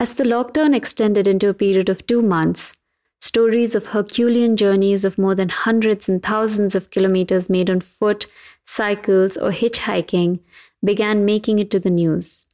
As 0.00 0.14
the 0.14 0.24
lockdown 0.24 0.74
extended 0.74 1.28
into 1.28 1.50
a 1.50 1.54
period 1.54 1.90
of 1.90 2.06
two 2.06 2.22
months, 2.22 2.72
stories 3.20 3.74
of 3.74 3.88
Herculean 3.88 4.56
journeys 4.56 5.04
of 5.04 5.18
more 5.18 5.34
than 5.34 5.50
hundreds 5.50 6.08
and 6.08 6.22
thousands 6.22 6.74
of 6.74 6.88
kilometers 6.88 7.50
made 7.50 7.68
on 7.68 7.82
foot, 7.82 8.26
cycles, 8.64 9.36
or 9.36 9.50
hitchhiking 9.50 10.40
began 10.82 11.26
making 11.26 11.58
it 11.58 11.70
to 11.72 11.78
the 11.78 11.90
news. 11.90 12.46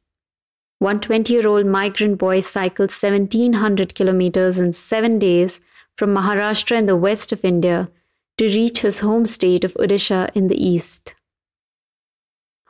One 0.81 0.99
20 0.99 1.33
year 1.33 1.47
old 1.47 1.67
migrant 1.67 2.19
boy 2.19 2.41
cycled 2.41 2.91
1700 2.91 3.95
kilometers 3.95 4.59
in 4.59 4.73
seven 4.73 5.21
days 5.21 5.61
from 5.97 6.15
Maharashtra 6.15 6.77
in 6.79 6.87
the 6.87 6.97
west 6.97 7.33
of 7.33 7.45
India 7.45 7.89
to 8.39 8.45
reach 8.45 8.81
his 8.81 9.01
home 9.01 9.27
state 9.27 9.65
of 9.65 9.75
Odisha 9.75 10.31
in 10.35 10.49
the 10.49 10.63
east. 10.63 11.15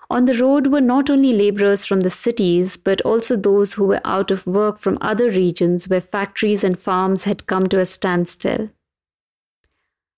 On 0.08 0.24
the 0.24 0.38
road 0.38 0.68
were 0.68 0.80
not 0.80 1.10
only 1.10 1.32
laborers 1.32 1.84
from 1.84 2.02
the 2.02 2.10
cities, 2.10 2.76
but 2.76 3.00
also 3.02 3.36
those 3.36 3.74
who 3.74 3.84
were 3.84 4.00
out 4.04 4.30
of 4.30 4.46
work 4.46 4.78
from 4.78 4.98
other 5.00 5.28
regions 5.30 5.88
where 5.88 6.00
factories 6.00 6.62
and 6.62 6.78
farms 6.78 7.24
had 7.24 7.46
come 7.46 7.66
to 7.66 7.80
a 7.80 7.84
standstill 7.84 8.70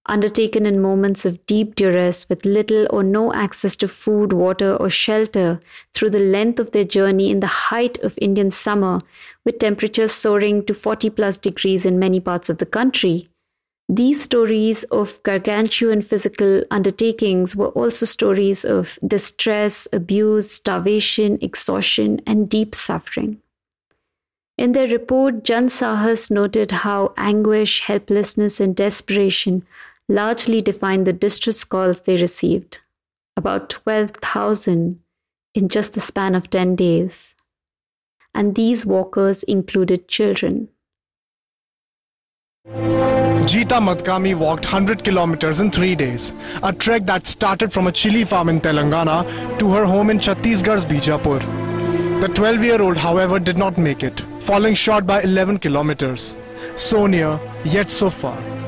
undertaken 0.09 0.67
in 0.67 0.81
moments 0.81 1.25
of 1.25 1.45
deep 1.47 1.75
duress 1.75 2.29
with 2.29 2.45
little 2.45 2.87
or 2.91 3.03
no 3.03 3.33
access 3.33 3.77
to 3.77 3.88
food, 3.88 4.33
water, 4.33 4.77
or 4.77 4.91
shelter 4.91 5.61
through 5.95 6.11
the 6.11 6.19
length 6.19 6.59
of 6.59 6.73
their 6.73 6.85
journey 6.85 7.31
in 7.31 7.41
the 7.41 7.47
height 7.47 7.99
of 7.99 8.19
Indian 8.21 8.50
summer, 8.50 9.00
with 9.45 9.59
temperatures 9.59 10.12
soaring 10.12 10.65
to 10.65 10.75
40 10.75 11.11
plus 11.11 11.38
degrees 11.38 11.87
in 11.87 11.99
many 11.99 12.21
parts 12.21 12.49
of 12.49 12.59
the 12.59 12.67
country. 12.67 13.29
These 13.91 14.23
stories 14.23 14.85
of 14.85 15.23
gargantuan 15.23 16.03
physical 16.03 16.62
undertakings 16.71 17.57
were 17.57 17.69
also 17.69 18.05
stories 18.05 18.65
of 18.65 18.99
distress, 19.07 19.88
abuse, 19.93 20.50
starvation, 20.50 21.38
exhaustion, 21.41 22.21
and 22.27 22.49
deep 22.49 22.75
suffering. 22.75 23.41
In 24.59 24.73
their 24.73 24.88
report, 24.88 25.45
Jan 25.45 25.69
Sahas 25.69 26.33
noted 26.33 26.73
how 26.73 27.15
anguish, 27.17 27.81
helplessness, 27.83 28.59
and 28.61 28.75
desperation 28.75 29.65
largely 30.09 30.62
defined 30.62 31.07
the 31.07 31.12
distress 31.12 31.65
calls 31.65 32.00
they 32.00 32.17
received, 32.17 32.81
about 33.37 33.69
12,000 33.71 35.00
in 35.55 35.69
just 35.69 35.93
the 35.93 36.00
span 36.00 36.35
of 36.35 36.50
10 36.50 36.77
days. 36.77 37.35
And 38.35 38.55
these 38.55 38.87
walkers 38.87 39.43
included 39.43 40.09
children. 40.09 40.69
Geeta 42.67 43.81
Madkami 43.81 44.38
walked 44.38 44.65
100 44.65 45.03
kilometers 45.05 45.59
in 45.59 45.71
three 45.71 45.95
days, 45.95 46.33
a 46.62 46.73
trek 46.73 47.07
that 47.07 47.27
started 47.27 47.73
from 47.73 47.87
a 47.87 47.93
chili 47.93 48.25
farm 48.25 48.50
in 48.50 48.61
Telangana 48.61 49.59
to 49.59 49.71
her 49.71 49.87
home 49.87 50.11
in 50.11 50.19
Chhattisgarh's 50.19 50.85
Bijapur. 50.85 51.41
The 52.21 52.29
12 52.29 52.62
year 52.62 52.83
old, 52.83 52.97
however, 52.99 53.38
did 53.38 53.57
not 53.57 53.79
make 53.79 54.03
it, 54.03 54.21
falling 54.47 54.75
short 54.75 55.07
by 55.07 55.23
11 55.23 55.61
kilometers. 55.61 56.35
So 56.77 57.07
near, 57.07 57.41
yet 57.65 57.91
so 57.91 58.11
far. 58.11 58.67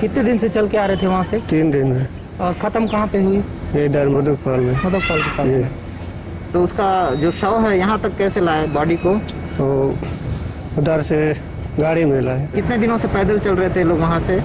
कितने 0.00 0.22
दिन 0.24 0.38
से 0.38 0.48
चल 0.48 0.68
के 0.68 0.78
आ 0.78 0.84
रहे 0.86 0.96
थे 0.96 1.06
वहाँ 1.06 1.24
से? 1.30 1.38
तीन 1.50 1.70
दिन 1.70 1.86
में 1.86 2.06
और 2.40 2.52
खत्म 2.62 2.86
कहाँ 2.86 3.06
पे 3.06 3.22
हुई? 3.22 3.38
ये 3.74 3.84
इधर 3.86 4.08
मधुपाल 4.08 4.60
में। 4.60 4.72
मधुपाल 4.84 5.22
के 5.22 5.30
पास। 5.36 6.52
तो 6.52 6.62
उसका 6.64 6.88
जो 7.14 7.30
शव 7.32 7.58
है 7.60 7.76
यहाँ 7.78 8.00
तक 8.02 8.16
कैसे 8.18 8.40
लाए 8.40 8.66
बॉडी 8.74 8.96
को? 9.04 9.14
तो 9.58 9.66
उधर 10.78 11.02
से 11.02 11.18
गाड़ी 11.78 12.04
में 12.04 12.20
लाए। 12.20 12.48
कितने 12.54 12.78
दिनों 12.78 12.98
से 12.98 13.08
पैदल 13.08 13.38
चल 13.38 13.54
रहे 13.56 13.68
थे 13.76 13.84
लोग 13.84 13.98
वहाँ 14.00 14.20
से? 14.20 14.40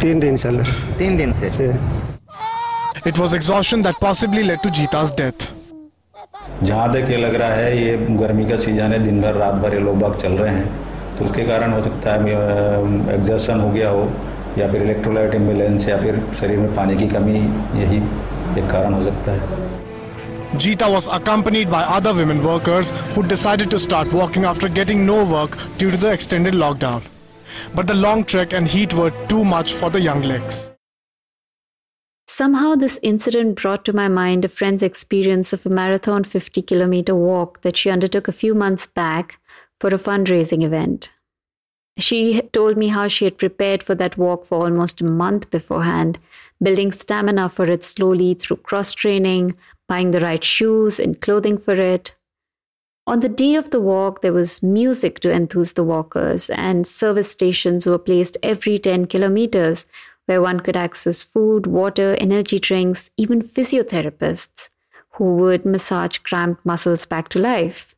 तीन 0.00 0.20
दिन 0.20 0.36
चले। 0.38 0.62
तीन 0.98 1.16
दिन 1.16 1.32
से। 1.40 1.48
It 3.06 3.18
was 3.18 3.34
exhaustion 3.34 3.82
that 3.82 4.00
possibly 4.00 4.42
led 4.42 4.62
to 4.62 4.70
Jeeta's 4.76 5.10
death. 5.18 5.50
जहाँ 6.62 6.92
तक 6.92 7.10
ये 7.10 7.16
लग 7.16 7.34
रहा 7.34 7.54
है 7.54 7.76
ये 7.78 7.96
गर्मी 8.20 8.44
का 8.50 8.56
सीज़न 8.56 8.92
है 8.92 8.98
दिन 9.04 9.20
भर 9.22 9.34
रात 9.34 9.54
भर 9.62 9.74
ये 9.74 9.80
लोग 9.80 9.98
बाग 10.00 10.14
चल 10.22 10.32
रहे 10.32 10.54
हैं। 10.54 11.18
तो 11.18 11.24
उसके 11.24 11.44
कारण 11.44 11.72
हो 11.72 11.82
सकता 11.82 12.14
है 12.14 12.18
एग्जर्शन 13.14 13.60
हो 13.60 13.70
गया 13.70 13.90
हो। 13.90 14.02
या 14.57 14.71
फिर 14.71 14.81
इलेक्ट्रोलाइट 14.81 15.35
इम्बेलेंस 15.35 15.87
या 15.87 15.97
फिर 16.01 16.19
शरीर 16.39 16.57
में 16.59 16.75
पानी 16.75 16.95
की 16.97 17.07
कमी 17.07 17.37
यही 17.81 17.97
एक 18.59 18.69
कारण 18.71 18.93
हो 18.93 19.03
सकता 19.03 19.31
है 19.31 19.79
Jeeta 20.61 20.87
was 20.91 21.05
accompanied 21.07 21.69
by 21.71 21.81
other 21.97 22.11
women 22.13 22.43
workers 22.43 22.89
who 23.13 23.21
decided 23.23 23.69
to 23.73 23.79
start 23.79 24.11
walking 24.11 24.43
after 24.43 24.67
getting 24.79 25.05
no 25.05 25.23
work 25.23 25.55
due 25.77 25.91
to 25.93 25.99
the 26.01 26.11
extended 26.11 26.53
lockdown. 26.53 27.05
But 27.73 27.87
the 27.87 27.93
long 27.93 28.25
trek 28.25 28.51
and 28.51 28.67
heat 28.67 28.93
were 28.93 29.11
too 29.29 29.45
much 29.45 29.73
for 29.75 29.89
the 29.89 30.01
young 30.01 30.23
legs. 30.23 30.59
Somehow, 32.27 32.75
this 32.75 32.99
incident 33.01 33.61
brought 33.61 33.85
to 33.85 33.93
my 33.93 34.09
mind 34.09 34.43
a 34.43 34.49
friend's 34.49 34.83
experience 34.83 35.53
of 35.53 35.65
a 35.65 35.69
marathon 35.69 36.25
50 36.25 36.61
kilometer 36.63 37.15
walk 37.15 37.61
that 37.61 37.77
she 37.77 37.89
undertook 37.89 38.27
a 38.27 38.33
few 38.33 38.53
months 38.53 38.87
back 38.87 39.39
for 39.79 39.87
a 39.87 39.99
fundraising 39.99 40.63
event. 40.63 41.11
She 41.98 42.42
told 42.52 42.76
me 42.76 42.88
how 42.88 43.08
she 43.08 43.24
had 43.24 43.38
prepared 43.38 43.82
for 43.82 43.94
that 43.94 44.18
walk 44.18 44.44
for 44.44 44.62
almost 44.62 45.00
a 45.00 45.04
month 45.04 45.50
beforehand, 45.50 46.18
building 46.62 46.92
stamina 46.92 47.48
for 47.48 47.64
it 47.70 47.82
slowly 47.82 48.34
through 48.34 48.58
cross 48.58 48.92
training, 48.92 49.56
buying 49.88 50.10
the 50.10 50.20
right 50.20 50.44
shoes 50.44 51.00
and 51.00 51.20
clothing 51.20 51.56
for 51.56 51.74
it. 51.74 52.14
On 53.06 53.20
the 53.20 53.28
day 53.28 53.54
of 53.54 53.70
the 53.70 53.80
walk, 53.80 54.20
there 54.20 54.32
was 54.32 54.62
music 54.62 55.20
to 55.20 55.32
enthuse 55.32 55.72
the 55.72 55.84
walkers, 55.84 56.50
and 56.50 56.86
service 56.86 57.30
stations 57.30 57.86
were 57.86 57.98
placed 57.98 58.36
every 58.42 58.78
10 58.78 59.06
kilometers 59.06 59.86
where 60.26 60.42
one 60.42 60.60
could 60.60 60.76
access 60.76 61.22
food, 61.22 61.66
water, 61.66 62.16
energy 62.20 62.58
drinks, 62.58 63.10
even 63.16 63.40
physiotherapists 63.40 64.68
who 65.12 65.36
would 65.36 65.64
massage 65.64 66.18
cramped 66.18 66.66
muscles 66.66 67.06
back 67.06 67.28
to 67.30 67.38
life. 67.38 67.95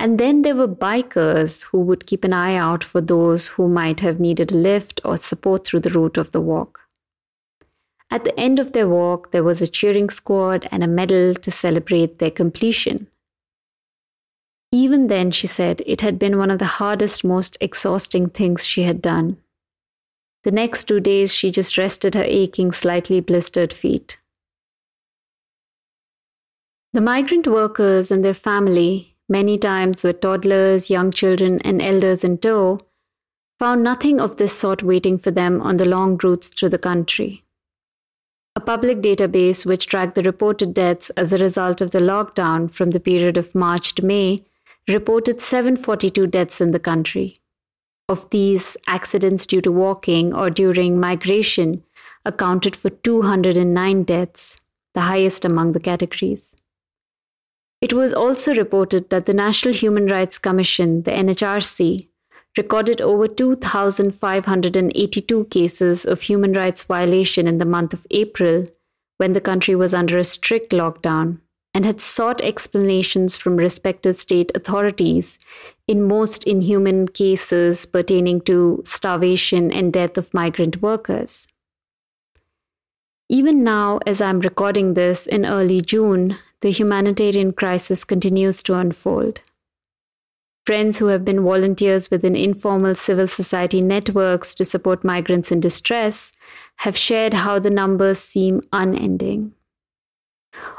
And 0.00 0.18
then 0.18 0.42
there 0.42 0.54
were 0.54 0.68
bikers 0.68 1.64
who 1.66 1.80
would 1.80 2.06
keep 2.06 2.22
an 2.22 2.32
eye 2.32 2.54
out 2.54 2.84
for 2.84 3.00
those 3.00 3.48
who 3.48 3.68
might 3.68 4.00
have 4.00 4.20
needed 4.20 4.52
a 4.52 4.56
lift 4.56 5.00
or 5.04 5.16
support 5.16 5.66
through 5.66 5.80
the 5.80 5.90
route 5.90 6.16
of 6.16 6.30
the 6.30 6.40
walk. 6.40 6.80
At 8.10 8.24
the 8.24 8.38
end 8.38 8.58
of 8.58 8.72
their 8.72 8.88
walk, 8.88 9.32
there 9.32 9.44
was 9.44 9.60
a 9.60 9.66
cheering 9.66 10.08
squad 10.08 10.68
and 10.70 10.82
a 10.84 10.88
medal 10.88 11.34
to 11.34 11.50
celebrate 11.50 12.18
their 12.18 12.30
completion. 12.30 13.08
Even 14.70 15.08
then, 15.08 15.30
she 15.30 15.46
said, 15.46 15.82
it 15.84 16.00
had 16.00 16.18
been 16.18 16.38
one 16.38 16.50
of 16.50 16.58
the 16.58 16.66
hardest, 16.66 17.24
most 17.24 17.56
exhausting 17.60 18.28
things 18.28 18.64
she 18.64 18.84
had 18.84 19.02
done. 19.02 19.36
The 20.44 20.52
next 20.52 20.84
two 20.84 21.00
days, 21.00 21.34
she 21.34 21.50
just 21.50 21.76
rested 21.76 22.14
her 22.14 22.24
aching, 22.24 22.72
slightly 22.72 23.20
blistered 23.20 23.72
feet. 23.72 24.18
The 26.92 27.00
migrant 27.00 27.46
workers 27.46 28.10
and 28.10 28.24
their 28.24 28.34
family 28.34 29.16
many 29.28 29.58
times 29.58 30.04
with 30.04 30.20
toddlers, 30.20 30.90
young 30.90 31.10
children, 31.10 31.60
and 31.60 31.82
elders 31.82 32.24
in 32.24 32.38
tow, 32.38 32.80
found 33.58 33.82
nothing 33.82 34.20
of 34.20 34.36
this 34.36 34.56
sort 34.56 34.82
waiting 34.82 35.18
for 35.18 35.30
them 35.30 35.60
on 35.60 35.76
the 35.76 35.84
long 35.84 36.18
routes 36.22 36.48
through 36.48 36.68
the 36.68 36.78
country. 36.78 37.42
A 38.56 38.60
public 38.60 39.00
database 39.00 39.64
which 39.64 39.86
tracked 39.86 40.14
the 40.14 40.22
reported 40.22 40.74
deaths 40.74 41.10
as 41.10 41.32
a 41.32 41.38
result 41.38 41.80
of 41.80 41.90
the 41.90 42.00
lockdown 42.00 42.70
from 42.70 42.90
the 42.90 43.00
period 43.00 43.36
of 43.36 43.54
March 43.54 43.94
to 43.96 44.04
May 44.04 44.40
reported 44.88 45.40
742 45.40 46.26
deaths 46.26 46.60
in 46.60 46.72
the 46.72 46.80
country. 46.80 47.40
Of 48.08 48.28
these, 48.30 48.76
accidents 48.86 49.46
due 49.46 49.60
to 49.60 49.70
walking 49.70 50.32
or 50.34 50.50
during 50.50 50.98
migration 50.98 51.84
accounted 52.24 52.74
for 52.74 52.90
209 52.90 54.02
deaths, 54.04 54.58
the 54.94 55.02
highest 55.02 55.44
among 55.44 55.72
the 55.72 55.80
categories. 55.80 56.56
It 57.80 57.92
was 57.92 58.12
also 58.12 58.52
reported 58.54 59.10
that 59.10 59.26
the 59.26 59.34
National 59.34 59.72
Human 59.72 60.06
Rights 60.06 60.36
Commission, 60.38 61.02
the 61.02 61.12
NHRC, 61.12 62.08
recorded 62.56 63.00
over 63.00 63.28
2,582 63.28 65.44
cases 65.44 66.04
of 66.04 66.22
human 66.22 66.54
rights 66.54 66.82
violation 66.82 67.46
in 67.46 67.58
the 67.58 67.64
month 67.64 67.94
of 67.94 68.04
April 68.10 68.66
when 69.18 69.30
the 69.32 69.40
country 69.40 69.76
was 69.76 69.94
under 69.94 70.18
a 70.18 70.24
strict 70.24 70.72
lockdown 70.72 71.40
and 71.72 71.84
had 71.84 72.00
sought 72.00 72.40
explanations 72.40 73.36
from 73.36 73.56
respective 73.56 74.16
state 74.16 74.50
authorities 74.56 75.38
in 75.86 76.02
most 76.02 76.42
inhuman 76.44 77.06
cases 77.06 77.86
pertaining 77.86 78.40
to 78.40 78.82
starvation 78.84 79.70
and 79.70 79.92
death 79.92 80.18
of 80.18 80.34
migrant 80.34 80.82
workers. 80.82 81.46
Even 83.28 83.62
now, 83.62 84.00
as 84.06 84.20
I'm 84.20 84.40
recording 84.40 84.94
this 84.94 85.26
in 85.26 85.46
early 85.46 85.80
June, 85.80 86.36
the 86.60 86.70
humanitarian 86.70 87.52
crisis 87.52 88.04
continues 88.04 88.62
to 88.64 88.74
unfold. 88.74 89.40
Friends 90.66 90.98
who 90.98 91.06
have 91.06 91.24
been 91.24 91.42
volunteers 91.42 92.10
within 92.10 92.36
informal 92.36 92.94
civil 92.94 93.26
society 93.26 93.80
networks 93.80 94.54
to 94.54 94.64
support 94.64 95.02
migrants 95.02 95.50
in 95.50 95.60
distress 95.60 96.32
have 96.76 96.96
shared 96.96 97.32
how 97.32 97.58
the 97.58 97.70
numbers 97.70 98.18
seem 98.18 98.60
unending. 98.72 99.54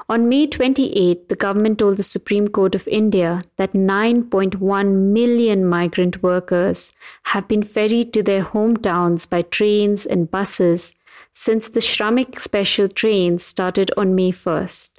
On 0.08 0.28
May 0.28 0.48
28, 0.48 1.30
the 1.30 1.36
government 1.36 1.80
told 1.80 1.98
the 1.98 2.04
Supreme 2.04 2.48
Court 2.48 2.76
of 2.76 2.88
India 2.88 3.44
that 3.58 3.74
9.1 3.74 4.94
million 5.14 5.66
migrant 5.66 6.22
workers 6.22 6.92
have 7.24 7.48
been 7.48 7.64
ferried 7.64 8.12
to 8.14 8.24
their 8.24 8.44
hometowns 8.44 9.30
by 9.30 9.44
trains 9.44 10.06
and 10.06 10.30
buses 10.30 10.94
since 11.34 11.70
the 11.70 11.80
Shramik 11.80 12.40
special 12.40 12.88
trains 12.88 13.44
started 13.44 13.92
on 13.98 14.16
May 14.16 14.32
1st. 14.32 14.99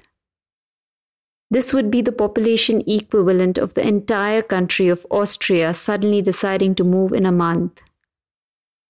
This 1.50 1.74
would 1.74 1.90
be 1.90 2.00
the 2.00 2.12
population 2.12 2.82
equivalent 2.86 3.58
of 3.58 3.74
the 3.74 3.86
entire 3.86 4.40
country 4.40 4.88
of 4.88 5.04
Austria 5.10 5.74
suddenly 5.74 6.22
deciding 6.22 6.76
to 6.76 6.84
move 6.84 7.12
in 7.12 7.26
a 7.26 7.32
month. 7.32 7.80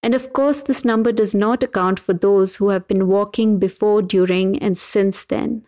And 0.03 0.13
of 0.13 0.31
course, 0.33 0.61
this 0.61 0.85
number 0.85 1.11
does 1.11 1.33
not 1.33 1.63
account 1.63 1.99
for 1.99 2.13
those 2.13 2.57
who 2.57 2.69
have 2.69 2.87
been 2.87 3.07
walking 3.07 3.59
before, 3.59 4.01
during, 4.01 4.59
and 4.59 4.77
since 4.77 5.23
then. 5.23 5.63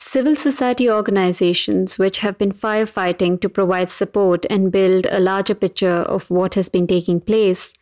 Civil 0.00 0.34
society 0.34 0.90
organizations, 0.90 1.98
which 1.98 2.18
have 2.18 2.36
been 2.36 2.52
firefighting 2.52 3.40
to 3.40 3.48
provide 3.48 3.88
support 3.88 4.44
and 4.50 4.72
build 4.72 5.06
a 5.06 5.20
larger 5.20 5.54
picture 5.54 6.02
of 6.02 6.30
what 6.30 6.54
has 6.54 6.68
been 6.68 6.88
taking 6.88 7.20
place, 7.20 7.74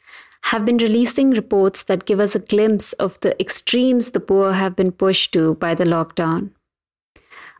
have 0.48 0.64
been 0.64 0.78
releasing 0.78 1.30
reports 1.32 1.82
that 1.82 2.06
give 2.06 2.18
us 2.18 2.34
a 2.34 2.38
glimpse 2.38 2.94
of 2.94 3.20
the 3.20 3.38
extremes 3.38 4.12
the 4.12 4.20
poor 4.20 4.54
have 4.54 4.74
been 4.74 4.90
pushed 4.90 5.30
to 5.30 5.54
by 5.56 5.74
the 5.74 5.84
lockdown. 5.84 6.50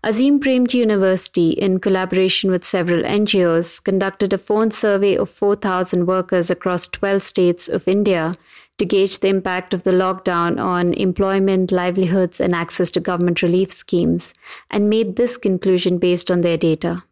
Azim 0.02 0.40
Premji 0.40 0.75
University, 0.75 1.50
in 1.50 1.80
collaboration 1.80 2.50
with 2.50 2.64
several 2.64 3.02
NGOs, 3.02 3.85
conducted 3.85 4.33
a 4.33 4.38
phone 4.38 4.71
survey 4.71 5.14
of 5.16 5.28
4,000 5.28 6.07
workers 6.07 6.50
across 6.50 6.88
12 6.88 7.23
states 7.23 7.68
of 7.68 7.87
India 7.87 8.35
to 8.78 8.87
gauge 8.87 9.21
the 9.21 9.28
impact 9.28 9.75
of 9.75 9.83
the 9.83 9.90
lockdown 9.90 10.59
on 10.59 10.95
employment, 10.95 11.71
livelihoods, 11.71 12.40
and 12.40 12.54
access 12.54 12.90
to 12.92 13.00
government 13.00 13.42
relief 13.42 13.71
schemes, 13.71 14.33
and 14.71 14.88
made 14.88 15.16
this 15.16 15.37
conclusion 15.37 15.99
based 15.99 16.30
on 16.30 16.40
their 16.40 16.57
data. 16.57 17.02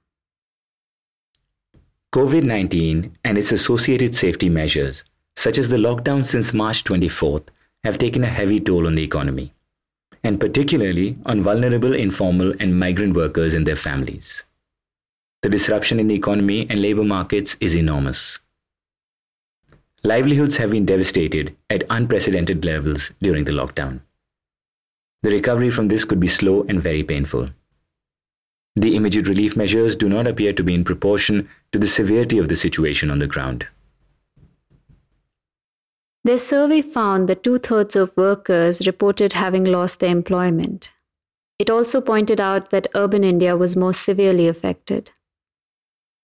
COVID 2.14 2.44
19 2.44 3.18
and 3.24 3.36
its 3.36 3.52
associated 3.52 4.14
safety 4.14 4.48
measures, 4.48 5.04
such 5.36 5.58
as 5.58 5.68
the 5.68 5.76
lockdown 5.76 6.24
since 6.26 6.52
March 6.52 6.82
24th, 6.84 7.44
have 7.84 7.98
taken 7.98 8.24
a 8.24 8.28
heavy 8.28 8.58
toll 8.58 8.86
on 8.86 8.94
the 8.94 9.04
economy, 9.04 9.52
and 10.24 10.40
particularly 10.40 11.16
on 11.24 11.42
vulnerable 11.42 11.94
informal 11.94 12.52
and 12.58 12.78
migrant 12.78 13.14
workers 13.14 13.54
and 13.54 13.66
their 13.66 13.76
families. 13.76 14.42
The 15.42 15.50
disruption 15.50 16.00
in 16.00 16.08
the 16.08 16.14
economy 16.14 16.66
and 16.68 16.82
labor 16.82 17.04
markets 17.04 17.56
is 17.60 17.74
enormous. 17.74 18.38
Livelihoods 20.02 20.56
have 20.56 20.70
been 20.70 20.86
devastated 20.86 21.54
at 21.70 21.84
unprecedented 21.90 22.64
levels 22.64 23.12
during 23.20 23.44
the 23.44 23.52
lockdown. 23.52 24.00
The 25.22 25.30
recovery 25.30 25.70
from 25.70 25.88
this 25.88 26.04
could 26.04 26.20
be 26.20 26.26
slow 26.28 26.64
and 26.68 26.80
very 26.80 27.02
painful. 27.02 27.50
The 28.76 28.94
immediate 28.94 29.28
relief 29.28 29.56
measures 29.56 29.96
do 29.96 30.08
not 30.08 30.26
appear 30.26 30.52
to 30.52 30.62
be 30.62 30.74
in 30.74 30.84
proportion 30.84 31.48
to 31.72 31.78
the 31.78 31.86
severity 31.86 32.38
of 32.38 32.48
the 32.48 32.56
situation 32.56 33.10
on 33.10 33.18
the 33.18 33.26
ground. 33.26 33.66
Their 36.26 36.38
survey 36.38 36.82
found 36.82 37.28
that 37.28 37.44
two 37.44 37.58
thirds 37.58 37.94
of 37.94 38.16
workers 38.16 38.84
reported 38.84 39.34
having 39.34 39.62
lost 39.62 40.00
their 40.00 40.10
employment. 40.10 40.90
It 41.60 41.70
also 41.70 42.00
pointed 42.00 42.40
out 42.40 42.70
that 42.70 42.88
urban 42.96 43.22
India 43.22 43.56
was 43.56 43.76
most 43.76 44.02
severely 44.02 44.48
affected. 44.48 45.12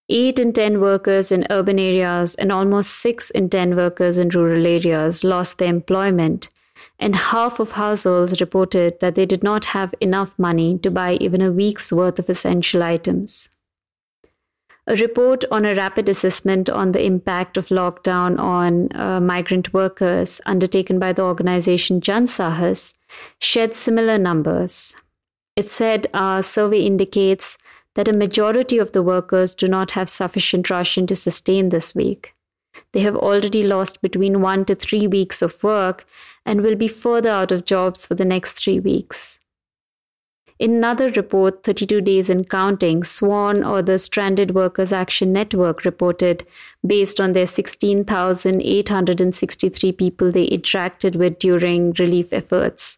8 0.08 0.40
in 0.40 0.52
10 0.54 0.80
workers 0.80 1.30
in 1.30 1.46
urban 1.50 1.78
areas 1.78 2.34
and 2.34 2.50
almost 2.50 2.90
6 2.98 3.30
in 3.30 3.48
10 3.48 3.76
workers 3.76 4.18
in 4.18 4.30
rural 4.30 4.66
areas 4.66 5.22
lost 5.22 5.58
their 5.58 5.68
employment, 5.68 6.50
and 6.98 7.14
half 7.14 7.60
of 7.60 7.70
households 7.70 8.40
reported 8.40 8.98
that 8.98 9.14
they 9.14 9.24
did 9.24 9.44
not 9.44 9.66
have 9.66 9.94
enough 10.00 10.36
money 10.36 10.78
to 10.78 10.90
buy 10.90 11.14
even 11.20 11.40
a 11.40 11.52
week's 11.52 11.92
worth 11.92 12.18
of 12.18 12.28
essential 12.28 12.82
items. 12.82 13.48
A 14.86 14.96
report 14.96 15.44
on 15.50 15.64
a 15.64 15.76
rapid 15.76 16.08
assessment 16.08 16.68
on 16.68 16.90
the 16.90 17.04
impact 17.04 17.56
of 17.56 17.68
lockdown 17.68 18.38
on 18.38 18.88
uh, 18.96 19.20
migrant 19.20 19.72
workers, 19.72 20.40
undertaken 20.44 20.98
by 20.98 21.12
the 21.12 21.22
organization 21.22 22.00
Jan 22.00 22.26
Sahas, 22.26 22.92
shed 23.38 23.76
similar 23.76 24.18
numbers. 24.18 24.96
It 25.54 25.68
said 25.68 26.08
our 26.12 26.42
survey 26.42 26.80
indicates 26.80 27.58
that 27.94 28.08
a 28.08 28.12
majority 28.12 28.78
of 28.78 28.90
the 28.90 29.04
workers 29.04 29.54
do 29.54 29.68
not 29.68 29.92
have 29.92 30.08
sufficient 30.08 30.68
ration 30.68 31.06
to 31.06 31.14
sustain 31.14 31.68
this 31.68 31.94
week. 31.94 32.34
They 32.92 33.00
have 33.00 33.16
already 33.16 33.62
lost 33.62 34.02
between 34.02 34.40
one 34.40 34.64
to 34.64 34.74
three 34.74 35.06
weeks 35.06 35.42
of 35.42 35.62
work 35.62 36.06
and 36.44 36.62
will 36.62 36.76
be 36.76 36.88
further 36.88 37.28
out 37.30 37.52
of 37.52 37.64
jobs 37.64 38.04
for 38.04 38.14
the 38.14 38.24
next 38.24 38.54
three 38.54 38.80
weeks. 38.80 39.38
In 40.62 40.76
another 40.76 41.10
report, 41.10 41.64
32 41.64 42.00
Days 42.02 42.30
and 42.30 42.48
Counting, 42.48 43.02
SWAN 43.02 43.64
or 43.64 43.82
the 43.82 43.98
Stranded 43.98 44.54
Workers 44.54 44.92
Action 44.92 45.32
Network 45.32 45.84
reported, 45.84 46.46
based 46.86 47.20
on 47.20 47.32
their 47.32 47.48
16,863 47.48 49.90
people 49.90 50.30
they 50.30 50.46
interacted 50.46 51.16
with 51.16 51.40
during 51.40 51.90
relief 51.94 52.32
efforts, 52.32 52.96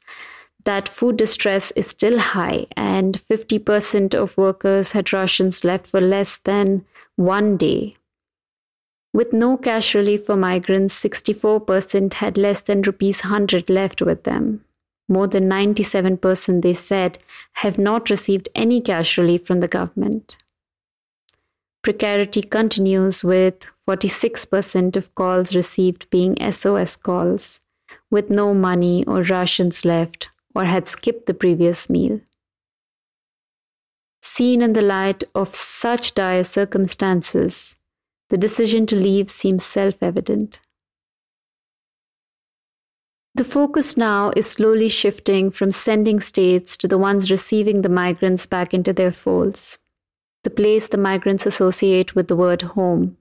that 0.64 0.90
food 0.90 1.16
distress 1.16 1.70
is 1.70 1.86
still 1.86 2.18
high, 2.18 2.66
and 2.76 3.18
50% 3.18 4.14
of 4.14 4.36
workers 4.36 4.92
had 4.92 5.10
rations 5.14 5.64
left 5.64 5.86
for 5.86 6.02
less 6.02 6.36
than 6.36 6.84
one 7.16 7.56
day. 7.56 7.96
With 9.14 9.32
no 9.32 9.56
cash 9.56 9.94
relief 9.94 10.26
for 10.26 10.36
migrants, 10.36 11.02
64% 11.02 12.12
had 12.12 12.36
less 12.36 12.60
than 12.60 12.82
rupees 12.82 13.22
100 13.22 13.70
left 13.70 14.02
with 14.02 14.24
them. 14.24 14.66
More 15.08 15.26
than 15.26 15.48
97%, 15.48 16.62
they 16.62 16.74
said, 16.74 17.18
have 17.54 17.78
not 17.78 18.10
received 18.10 18.48
any 18.54 18.80
cash 18.80 19.18
relief 19.18 19.46
from 19.46 19.60
the 19.60 19.68
government. 19.68 20.38
Precarity 21.82 22.40
continues 22.40 23.22
with 23.22 23.66
46% 23.86 24.96
of 24.96 25.14
calls 25.14 25.54
received 25.54 26.08
being 26.08 26.36
SOS 26.50 26.96
calls, 26.96 27.60
with 28.10 28.30
no 28.30 28.54
money 28.54 29.04
or 29.06 29.22
rations 29.22 29.84
left 29.84 30.28
or 30.54 30.64
had 30.64 30.88
skipped 30.88 31.26
the 31.26 31.34
previous 31.34 31.90
meal. 31.90 32.20
Seen 34.22 34.62
in 34.62 34.72
the 34.72 34.80
light 34.80 35.24
of 35.34 35.54
such 35.54 36.14
dire 36.14 36.44
circumstances, 36.44 37.76
the 38.30 38.38
decision 38.38 38.86
to 38.86 38.96
leave 38.96 39.28
seems 39.28 39.64
self 39.64 40.02
evident. 40.02 40.62
The 43.36 43.44
focus 43.44 43.96
now 43.96 44.30
is 44.36 44.48
slowly 44.48 44.88
shifting 44.88 45.50
from 45.50 45.72
sending 45.72 46.20
states 46.20 46.76
to 46.76 46.86
the 46.86 46.98
ones 46.98 47.32
receiving 47.32 47.82
the 47.82 47.88
migrants 47.88 48.46
back 48.46 48.72
into 48.72 48.92
their 48.92 49.10
folds, 49.10 49.80
the 50.44 50.50
place 50.50 50.86
the 50.86 50.98
migrants 50.98 51.44
associate 51.44 52.14
with 52.14 52.28
the 52.28 52.36
word 52.36 52.62
home. 52.62 53.16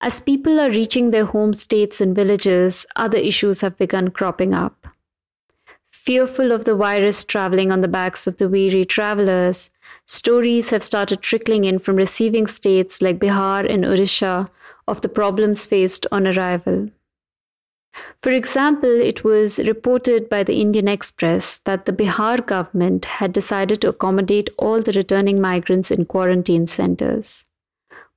As 0.00 0.20
people 0.20 0.58
are 0.58 0.70
reaching 0.70 1.12
their 1.12 1.26
home 1.26 1.52
states 1.52 2.00
and 2.00 2.12
villages, 2.12 2.84
other 2.96 3.18
issues 3.18 3.60
have 3.60 3.78
begun 3.78 4.10
cropping 4.10 4.52
up. 4.52 4.88
Fearful 5.86 6.50
of 6.50 6.64
the 6.64 6.74
virus 6.74 7.24
traveling 7.24 7.70
on 7.70 7.82
the 7.82 7.88
backs 7.88 8.26
of 8.26 8.38
the 8.38 8.48
weary 8.48 8.84
travelers, 8.84 9.70
stories 10.06 10.70
have 10.70 10.82
started 10.82 11.22
trickling 11.22 11.62
in 11.64 11.78
from 11.78 11.94
receiving 11.94 12.48
states 12.48 13.00
like 13.00 13.20
Bihar 13.20 13.72
and 13.72 13.84
Odisha 13.84 14.48
of 14.88 15.02
the 15.02 15.08
problems 15.08 15.64
faced 15.64 16.04
on 16.10 16.26
arrival. 16.26 16.90
For 18.22 18.30
example, 18.30 18.90
it 18.90 19.24
was 19.24 19.58
reported 19.58 20.28
by 20.28 20.42
the 20.42 20.60
Indian 20.60 20.88
Express 20.88 21.58
that 21.60 21.86
the 21.86 21.92
Bihar 21.92 22.44
government 22.44 23.04
had 23.04 23.32
decided 23.32 23.80
to 23.80 23.88
accommodate 23.88 24.50
all 24.58 24.82
the 24.82 24.92
returning 24.92 25.40
migrants 25.40 25.90
in 25.90 26.04
quarantine 26.04 26.66
centers. 26.66 27.44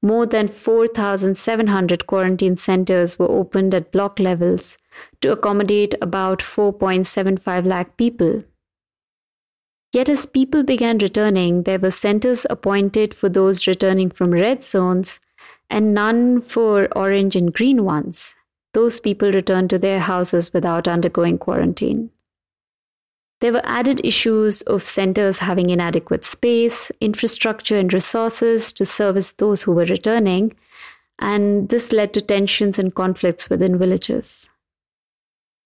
More 0.01 0.25
than 0.25 0.47
4,700 0.47 2.07
quarantine 2.07 2.55
centers 2.55 3.19
were 3.19 3.29
opened 3.29 3.75
at 3.75 3.91
block 3.91 4.19
levels 4.19 4.77
to 5.21 5.31
accommodate 5.31 5.93
about 6.01 6.39
4.75 6.39 7.65
lakh 7.65 7.97
people. 7.97 8.43
Yet, 9.91 10.07
as 10.07 10.25
people 10.25 10.63
began 10.63 10.99
returning, 10.99 11.63
there 11.63 11.79
were 11.79 11.91
centers 11.91 12.45
appointed 12.49 13.13
for 13.13 13.27
those 13.27 13.67
returning 13.67 14.11
from 14.11 14.31
red 14.31 14.63
zones 14.63 15.19
and 15.69 15.93
none 15.93 16.41
for 16.41 16.87
orange 16.95 17.35
and 17.35 17.53
green 17.53 17.83
ones. 17.83 18.35
Those 18.73 18.99
people 18.99 19.31
returned 19.31 19.69
to 19.71 19.79
their 19.79 19.99
houses 19.99 20.53
without 20.53 20.87
undergoing 20.87 21.37
quarantine. 21.37 22.11
There 23.41 23.53
were 23.53 23.65
added 23.65 24.01
issues 24.03 24.61
of 24.63 24.83
centers 24.83 25.39
having 25.39 25.69
inadequate 25.69 26.25
space, 26.25 26.91
infrastructure, 26.99 27.77
and 27.77 27.91
resources 27.91 28.73
to 28.73 28.85
service 28.85 29.31
those 29.31 29.63
who 29.63 29.71
were 29.71 29.85
returning, 29.85 30.55
and 31.19 31.69
this 31.69 31.91
led 31.91 32.13
to 32.13 32.21
tensions 32.21 32.77
and 32.77 32.93
conflicts 32.93 33.49
within 33.49 33.77
villages. 33.77 34.49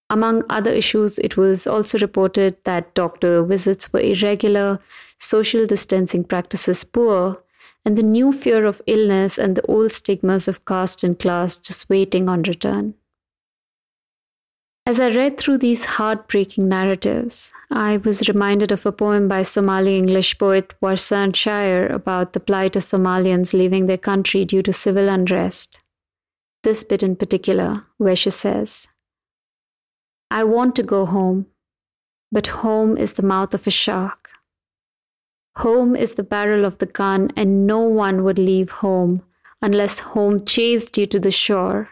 Among 0.09 0.43
other 0.49 0.71
issues, 0.71 1.17
it 1.19 1.37
was 1.37 1.65
also 1.65 1.97
reported 1.97 2.57
that 2.65 2.93
doctor 2.93 3.43
visits 3.43 3.91
were 3.91 4.01
irregular, 4.01 4.79
social 5.17 5.65
distancing 5.65 6.23
practices 6.23 6.83
poor, 6.83 7.42
and 7.85 7.97
the 7.97 8.03
new 8.03 8.31
fear 8.31 8.65
of 8.65 8.81
illness 8.87 9.37
and 9.37 9.55
the 9.55 9.65
old 9.67 9.91
stigmas 9.91 10.47
of 10.47 10.65
caste 10.65 11.03
and 11.03 11.19
class 11.19 11.57
just 11.57 11.89
waiting 11.89 12.29
on 12.29 12.43
return. 12.43 12.93
As 14.85 14.99
I 14.99 15.09
read 15.09 15.37
through 15.37 15.59
these 15.59 15.85
heartbreaking 15.85 16.67
narratives, 16.67 17.53
I 17.71 17.97
was 17.97 18.27
reminded 18.27 18.71
of 18.71 18.85
a 18.85 18.91
poem 18.91 19.29
by 19.29 19.41
Somali 19.43 19.97
English 19.97 20.37
poet 20.37 20.73
Warsan 20.81 21.33
Shire 21.33 21.87
about 21.87 22.33
the 22.33 22.41
plight 22.41 22.75
of 22.75 22.83
Somalians 22.83 23.53
leaving 23.53 23.85
their 23.85 23.97
country 23.97 24.43
due 24.43 24.61
to 24.61 24.73
civil 24.73 25.07
unrest. 25.07 25.79
This 26.63 26.83
bit 26.83 27.01
in 27.01 27.15
particular, 27.15 27.83
where 27.97 28.15
she 28.15 28.29
says, 28.29 28.87
I 30.29 30.43
want 30.43 30.75
to 30.75 30.83
go 30.83 31.05
home, 31.05 31.47
but 32.31 32.47
home 32.47 32.97
is 32.97 33.13
the 33.13 33.23
mouth 33.23 33.53
of 33.53 33.65
a 33.67 33.71
shark. 33.71 34.22
Home 35.57 35.95
is 35.95 36.13
the 36.13 36.23
barrel 36.23 36.65
of 36.65 36.79
the 36.79 36.85
gun, 36.85 37.31
and 37.35 37.67
no 37.67 37.79
one 37.79 38.23
would 38.23 38.39
leave 38.39 38.69
home 38.69 39.21
unless 39.61 39.99
home 39.99 40.43
chased 40.45 40.97
you 40.97 41.05
to 41.05 41.19
the 41.19 41.31
shore, 41.31 41.89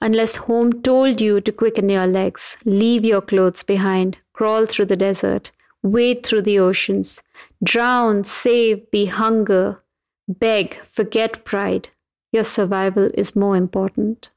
unless 0.00 0.36
home 0.36 0.82
told 0.82 1.20
you 1.20 1.40
to 1.40 1.50
quicken 1.52 1.88
your 1.88 2.06
legs, 2.06 2.56
leave 2.64 3.04
your 3.04 3.20
clothes 3.20 3.62
behind, 3.62 4.18
crawl 4.32 4.66
through 4.66 4.86
the 4.86 4.96
desert, 4.96 5.50
wade 5.82 6.24
through 6.24 6.42
the 6.42 6.58
oceans, 6.58 7.22
drown, 7.64 8.22
save, 8.22 8.88
be 8.90 9.06
hunger, 9.06 9.82
beg, 10.28 10.76
forget 10.84 11.44
pride. 11.44 11.88
Your 12.30 12.44
survival 12.44 13.10
is 13.14 13.36
more 13.36 13.56
important. 13.56 14.30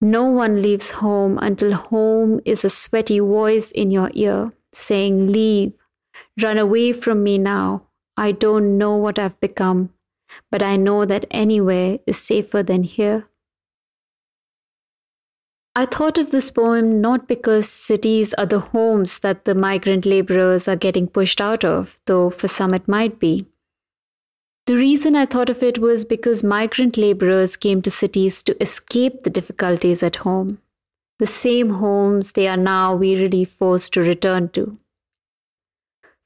No 0.00 0.24
one 0.24 0.60
leaves 0.60 0.90
home 0.90 1.38
until 1.40 1.72
home 1.72 2.40
is 2.44 2.64
a 2.64 2.70
sweaty 2.70 3.20
voice 3.20 3.70
in 3.70 3.90
your 3.90 4.10
ear 4.14 4.52
saying, 4.72 5.30
Leave, 5.30 5.72
run 6.40 6.58
away 6.58 6.92
from 6.92 7.22
me 7.22 7.38
now. 7.38 7.82
I 8.16 8.32
don't 8.32 8.78
know 8.78 8.96
what 8.96 9.18
I've 9.18 9.38
become, 9.40 9.90
but 10.50 10.62
I 10.62 10.76
know 10.76 11.04
that 11.04 11.26
anywhere 11.30 11.98
is 12.06 12.18
safer 12.18 12.62
than 12.62 12.82
here. 12.82 13.28
I 15.74 15.86
thought 15.86 16.18
of 16.18 16.30
this 16.30 16.50
poem 16.50 17.00
not 17.00 17.26
because 17.26 17.66
cities 17.66 18.34
are 18.34 18.44
the 18.44 18.60
homes 18.60 19.20
that 19.20 19.46
the 19.46 19.54
migrant 19.54 20.04
laborers 20.04 20.68
are 20.68 20.76
getting 20.76 21.08
pushed 21.08 21.40
out 21.40 21.64
of, 21.64 21.96
though 22.04 22.28
for 22.28 22.46
some 22.46 22.74
it 22.74 22.86
might 22.86 23.18
be. 23.18 23.46
The 24.66 24.76
reason 24.76 25.16
I 25.16 25.24
thought 25.24 25.48
of 25.48 25.62
it 25.62 25.78
was 25.78 26.04
because 26.04 26.44
migrant 26.44 26.98
laborers 26.98 27.56
came 27.56 27.80
to 27.82 27.90
cities 27.90 28.42
to 28.44 28.62
escape 28.62 29.22
the 29.22 29.30
difficulties 29.30 30.02
at 30.02 30.16
home, 30.16 30.58
the 31.18 31.26
same 31.26 31.70
homes 31.70 32.32
they 32.32 32.48
are 32.48 32.56
now 32.56 32.94
wearily 32.94 33.46
forced 33.46 33.94
to 33.94 34.02
return 34.02 34.50
to. 34.50 34.78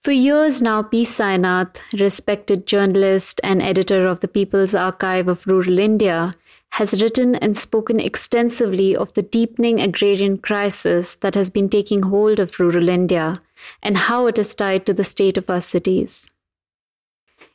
For 0.06 0.12
years 0.12 0.62
now, 0.62 0.84
P. 0.84 1.02
Sainath, 1.02 1.78
respected 1.92 2.64
journalist 2.64 3.40
and 3.42 3.60
editor 3.60 4.06
of 4.06 4.20
the 4.20 4.28
People's 4.28 4.72
Archive 4.72 5.26
of 5.26 5.48
Rural 5.48 5.80
India, 5.80 6.32
has 6.74 7.02
written 7.02 7.34
and 7.34 7.56
spoken 7.58 7.98
extensively 7.98 8.94
of 8.94 9.12
the 9.14 9.22
deepening 9.22 9.80
agrarian 9.80 10.38
crisis 10.38 11.16
that 11.16 11.34
has 11.34 11.50
been 11.50 11.68
taking 11.68 12.04
hold 12.04 12.38
of 12.38 12.60
rural 12.60 12.88
India 12.88 13.42
and 13.82 13.96
how 13.96 14.28
it 14.28 14.38
is 14.38 14.54
tied 14.54 14.86
to 14.86 14.94
the 14.94 15.02
state 15.02 15.36
of 15.36 15.50
our 15.50 15.60
cities. 15.60 16.30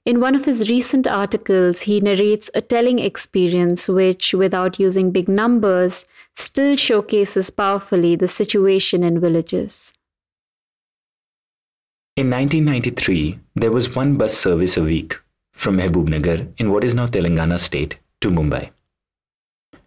In 0.03 0.19
one 0.19 0.35
of 0.35 0.43
his 0.43 0.67
recent 0.67 1.07
articles, 1.07 1.83
he 1.83 2.01
narrates 2.01 2.51
a 2.53 2.59
telling 2.59 2.99
experience 2.99 3.87
which, 3.87 4.33
without 4.33 4.77
using 4.77 5.11
big 5.11 5.29
numbers, 5.29 6.05
still 6.35 6.75
showcases 6.75 7.49
powerfully 7.49 8.17
the 8.17 8.27
situation 8.27 9.03
in 9.03 9.21
villages. 9.21 9.93
In 12.17 12.29
1993, 12.29 13.39
there 13.55 13.71
was 13.71 13.95
one 13.95 14.17
bus 14.17 14.37
service 14.37 14.75
a 14.75 14.83
week 14.83 15.17
from 15.53 15.77
Mehbubnagar 15.77 16.51
in 16.57 16.69
what 16.69 16.83
is 16.83 16.93
now 16.93 17.05
Telangana 17.05 17.57
state 17.57 17.95
to 18.19 18.29
Mumbai. 18.29 18.71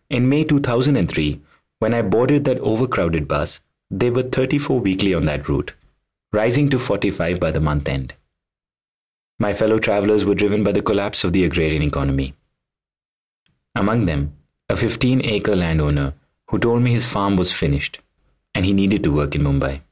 In 0.09 0.31
May 0.31 0.45
2003, 0.45 1.43
when 1.81 1.93
I 1.93 2.01
boarded 2.01 2.47
that 2.47 2.59
overcrowded 2.61 3.29
bus, 3.29 3.61
there 3.91 4.11
were 4.11 4.23
34 4.23 4.81
weekly 4.81 5.13
on 5.13 5.27
that 5.27 5.51
route, 5.51 5.75
rising 6.33 6.71
to 6.71 6.79
45 6.79 7.39
by 7.39 7.51
the 7.51 7.61
month 7.61 7.89
end. 7.89 8.15
My 9.39 9.53
fellow 9.53 9.79
travelers 9.79 10.25
were 10.25 10.35
driven 10.35 10.65
by 10.65 10.73
the 10.73 10.81
collapse 10.81 11.25
of 11.25 11.35
the 11.35 11.45
agrarian 11.45 11.83
economy. 11.83 12.33
Among 13.75 14.07
them, 14.07 14.35
a 14.71 14.77
15 14.77 15.21
acre 15.27 15.55
landowner 15.55 16.15
who 16.49 16.59
told 16.59 16.81
me 16.81 16.93
his 16.93 17.05
farm 17.05 17.37
was 17.37 17.53
finished 17.53 17.99
and 18.55 18.65
he 18.65 18.73
needed 18.73 19.03
to 19.03 19.13
work 19.13 19.35
in 19.35 19.43
Mumbai. 19.43 19.83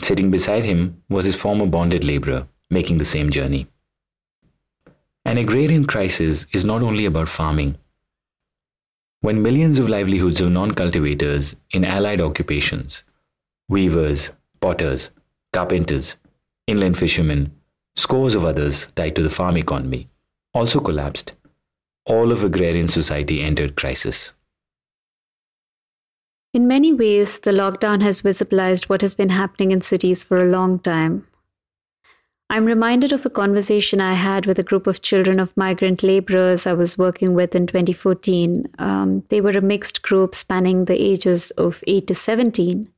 Sitting 0.00 0.30
beside 0.30 0.64
him 0.64 1.02
was 1.08 1.24
his 1.24 1.40
former 1.40 1.66
bonded 1.66 2.04
laborer 2.04 2.46
making 2.70 2.98
the 2.98 3.04
same 3.04 3.30
journey. 3.30 3.66
An 5.24 5.38
agrarian 5.38 5.84
crisis 5.84 6.46
is 6.52 6.64
not 6.64 6.82
only 6.82 7.04
about 7.04 7.28
farming. 7.28 7.76
When 9.20 9.42
millions 9.42 9.78
of 9.78 9.88
livelihoods 9.88 10.40
of 10.40 10.50
non 10.52 10.72
cultivators 10.72 11.56
in 11.70 11.84
allied 11.84 12.20
occupations, 12.20 13.02
weavers, 13.68 14.30
potters, 14.60 15.10
carpenters, 15.52 16.16
inland 16.66 16.96
fishermen, 16.96 17.52
Scores 17.98 18.36
of 18.36 18.44
others 18.44 18.86
tied 18.94 19.16
to 19.16 19.24
the 19.24 19.28
farm 19.28 19.56
economy 19.56 20.08
also 20.54 20.78
collapsed. 20.78 21.32
All 22.06 22.30
of 22.30 22.44
agrarian 22.44 22.86
society 22.86 23.42
entered 23.42 23.74
crisis. 23.74 24.30
In 26.54 26.66
many 26.66 26.94
ways, 26.94 27.38
the 27.40 27.50
lockdown 27.50 28.02
has 28.02 28.22
visibilized 28.22 28.88
what 28.88 29.02
has 29.02 29.14
been 29.14 29.28
happening 29.28 29.70
in 29.70 29.82
cities 29.82 30.22
for 30.22 30.42
a 30.42 30.48
long 30.48 30.78
time. 30.78 31.26
I'm 32.50 32.64
reminded 32.64 33.12
of 33.12 33.26
a 33.26 33.30
conversation 33.30 34.00
I 34.00 34.14
had 34.14 34.46
with 34.46 34.58
a 34.58 34.62
group 34.62 34.86
of 34.86 35.02
children 35.02 35.38
of 35.38 35.54
migrant 35.54 36.02
laborers 36.02 36.66
I 36.66 36.72
was 36.72 36.96
working 36.96 37.34
with 37.34 37.54
in 37.54 37.66
2014. 37.66 38.66
Um, 38.78 39.24
they 39.28 39.42
were 39.42 39.50
a 39.50 39.60
mixed 39.60 40.00
group 40.00 40.34
spanning 40.34 40.86
the 40.86 41.00
ages 41.00 41.50
of 41.52 41.84
8 41.86 42.06
to 42.06 42.14
17. 42.14 42.90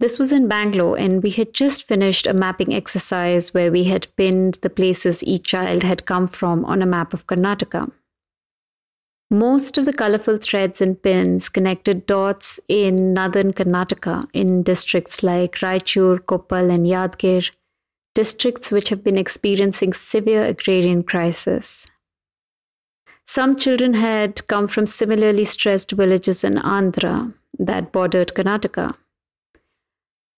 This 0.00 0.18
was 0.18 0.32
in 0.32 0.48
Bangalore, 0.48 0.98
and 0.98 1.22
we 1.22 1.30
had 1.30 1.54
just 1.54 1.86
finished 1.86 2.26
a 2.26 2.34
mapping 2.34 2.74
exercise 2.74 3.54
where 3.54 3.70
we 3.70 3.84
had 3.84 4.08
pinned 4.16 4.58
the 4.62 4.68
places 4.68 5.22
each 5.22 5.44
child 5.44 5.84
had 5.84 6.04
come 6.04 6.26
from 6.26 6.64
on 6.64 6.82
a 6.82 6.86
map 6.86 7.14
of 7.14 7.28
Karnataka. 7.28 7.92
Most 9.30 9.76
of 9.76 9.86
the 9.86 9.92
colorful 9.92 10.38
threads 10.38 10.80
and 10.80 11.02
pins 11.02 11.48
connected 11.48 12.06
dots 12.06 12.60
in 12.68 13.12
northern 13.12 13.52
Karnataka 13.52 14.28
in 14.32 14.62
districts 14.62 15.24
like 15.24 15.56
Raichur, 15.56 16.20
Koppal, 16.20 16.72
and 16.72 16.86
Yadgir, 16.86 17.50
districts 18.14 18.70
which 18.70 18.88
have 18.88 19.02
been 19.02 19.18
experiencing 19.18 19.92
severe 19.92 20.44
agrarian 20.44 21.02
crisis. 21.02 21.86
Some 23.26 23.56
children 23.56 23.94
had 23.94 24.46
come 24.46 24.68
from 24.68 24.86
similarly 24.86 25.44
stressed 25.44 25.90
villages 25.90 26.44
in 26.44 26.54
Andhra 26.54 27.34
that 27.58 27.90
bordered 27.90 28.28
Karnataka. 28.28 28.94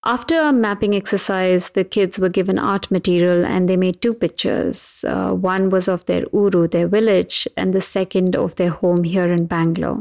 After 0.09 0.40
a 0.40 0.55
mapping 0.55 0.94
exercise, 0.94 1.68
the 1.68 1.85
kids 1.85 2.18
were 2.18 2.31
given 2.31 2.59
art 2.59 2.90
material 2.90 3.44
and 3.44 3.68
they 3.68 3.77
made 3.77 4.01
two 4.01 4.14
pictures. 4.14 5.05
Uh, 5.07 5.35
one 5.35 5.68
was 5.68 5.87
of 5.87 6.07
their 6.07 6.25
uru, 6.33 6.66
their 6.66 6.88
village, 6.88 7.47
and 7.59 7.75
the 7.75 7.83
second 7.83 8.35
of 8.35 8.57
their 8.57 8.71
home 8.71 9.05
here 9.05 9.31
in 9.31 9.44
Bangalore. 9.44 10.01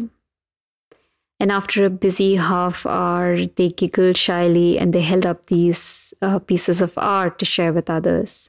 And 1.41 1.51
after 1.51 1.83
a 1.83 1.89
busy 1.89 2.37
half 2.37 2.85
hour, 2.85 3.47
they 3.47 3.67
giggled 3.67 4.15
shyly 4.15 4.79
and 4.79 4.93
they 4.93 5.01
held 5.01 5.25
up 5.25 5.47
these 5.47 6.13
uh, 6.21 6.39
pieces 6.39 6.81
of 6.81 6.97
art 6.97 7.37
to 7.39 7.43
share 7.43 7.73
with 7.73 7.89
others. 7.89 8.47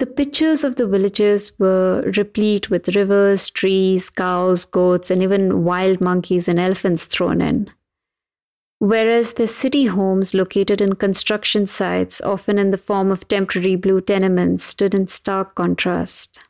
The 0.00 0.06
pictures 0.06 0.64
of 0.64 0.76
the 0.76 0.86
villages 0.86 1.58
were 1.58 2.12
replete 2.14 2.68
with 2.68 2.94
rivers, 2.94 3.48
trees, 3.48 4.10
cows, 4.10 4.66
goats, 4.66 5.10
and 5.10 5.22
even 5.22 5.64
wild 5.64 6.02
monkeys 6.02 6.46
and 6.46 6.60
elephants 6.60 7.06
thrown 7.06 7.40
in 7.40 7.70
whereas 8.78 9.34
the 9.34 9.48
city 9.48 9.86
homes 9.86 10.34
located 10.34 10.80
in 10.80 10.94
construction 10.94 11.66
sites, 11.66 12.20
often 12.20 12.58
in 12.58 12.70
the 12.70 12.78
form 12.78 13.10
of 13.10 13.28
temporary 13.28 13.76
blue 13.76 14.00
tenements, 14.00 14.64
stood 14.64 14.94
in 14.94 15.08
stark 15.08 15.54
contrast. 15.54 16.40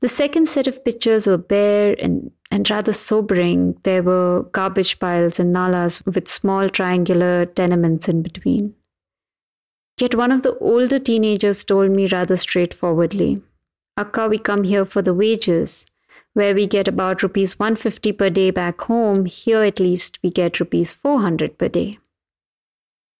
The 0.00 0.08
second 0.08 0.48
set 0.48 0.66
of 0.66 0.84
pictures 0.84 1.26
were 1.26 1.38
bare 1.38 1.94
and, 1.98 2.30
and 2.50 2.68
rather 2.68 2.92
sobering. 2.92 3.78
There 3.84 4.02
were 4.02 4.44
garbage 4.52 4.98
piles 4.98 5.38
and 5.38 5.54
nalas 5.54 6.04
with 6.04 6.28
small 6.28 6.68
triangular 6.68 7.46
tenements 7.46 8.08
in 8.08 8.22
between. 8.22 8.74
Yet 9.98 10.14
one 10.14 10.32
of 10.32 10.42
the 10.42 10.56
older 10.58 10.98
teenagers 10.98 11.64
told 11.64 11.90
me 11.90 12.08
rather 12.08 12.36
straightforwardly 12.36 13.42
Akka, 13.98 14.26
we 14.28 14.38
come 14.38 14.64
here 14.64 14.86
for 14.86 15.02
the 15.02 15.12
wages 15.12 15.84
where 16.34 16.54
we 16.54 16.66
get 16.66 16.88
about 16.88 17.22
rupees 17.22 17.58
150 17.58 18.12
per 18.12 18.30
day 18.30 18.50
back 18.50 18.80
home, 18.82 19.26
here 19.26 19.62
at 19.62 19.80
least 19.80 20.18
we 20.22 20.30
get 20.30 20.60
rupees 20.60 20.92
400 20.92 21.58
per 21.58 21.68
day. 21.68 21.98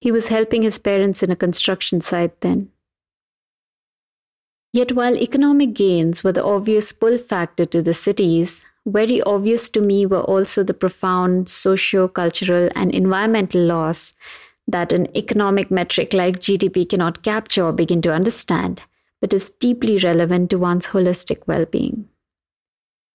He 0.01 0.11
was 0.11 0.29
helping 0.29 0.63
his 0.63 0.79
parents 0.79 1.23
in 1.23 1.31
a 1.31 1.37
construction 1.37 2.01
site 2.01 2.41
then. 2.41 2.71
Yet, 4.73 4.93
while 4.93 5.17
economic 5.17 5.75
gains 5.75 6.25
were 6.25 6.33
the 6.33 6.45
obvious 6.45 6.93
pull 6.93 7.19
factor 7.19 7.67
to 7.67 7.83
the 7.83 7.93
cities, 7.93 8.65
very 8.87 9.23
obvious 9.23 9.69
to 9.69 9.81
me 9.81 10.07
were 10.07 10.23
also 10.23 10.65
the 10.65 10.75
profound 10.75 11.49
socio 11.49 12.09
cultural 12.09 12.71
and 12.75 12.91
environmental 12.91 13.61
loss 13.61 14.15
that 14.67 14.93
an 14.93 15.15
economic 15.17 15.71
metric 15.71 16.15
like 16.15 16.41
GDP 16.41 16.89
cannot 16.89 17.23
capture 17.23 17.65
or 17.65 17.73
begin 17.73 18.01
to 18.03 18.13
understand, 18.13 18.83
but 19.21 19.35
is 19.35 19.51
deeply 19.51 19.99
relevant 19.99 20.51
to 20.51 20.59
one's 20.59 20.89
holistic 20.89 21.47
well 21.47 21.67
being. 21.67 22.09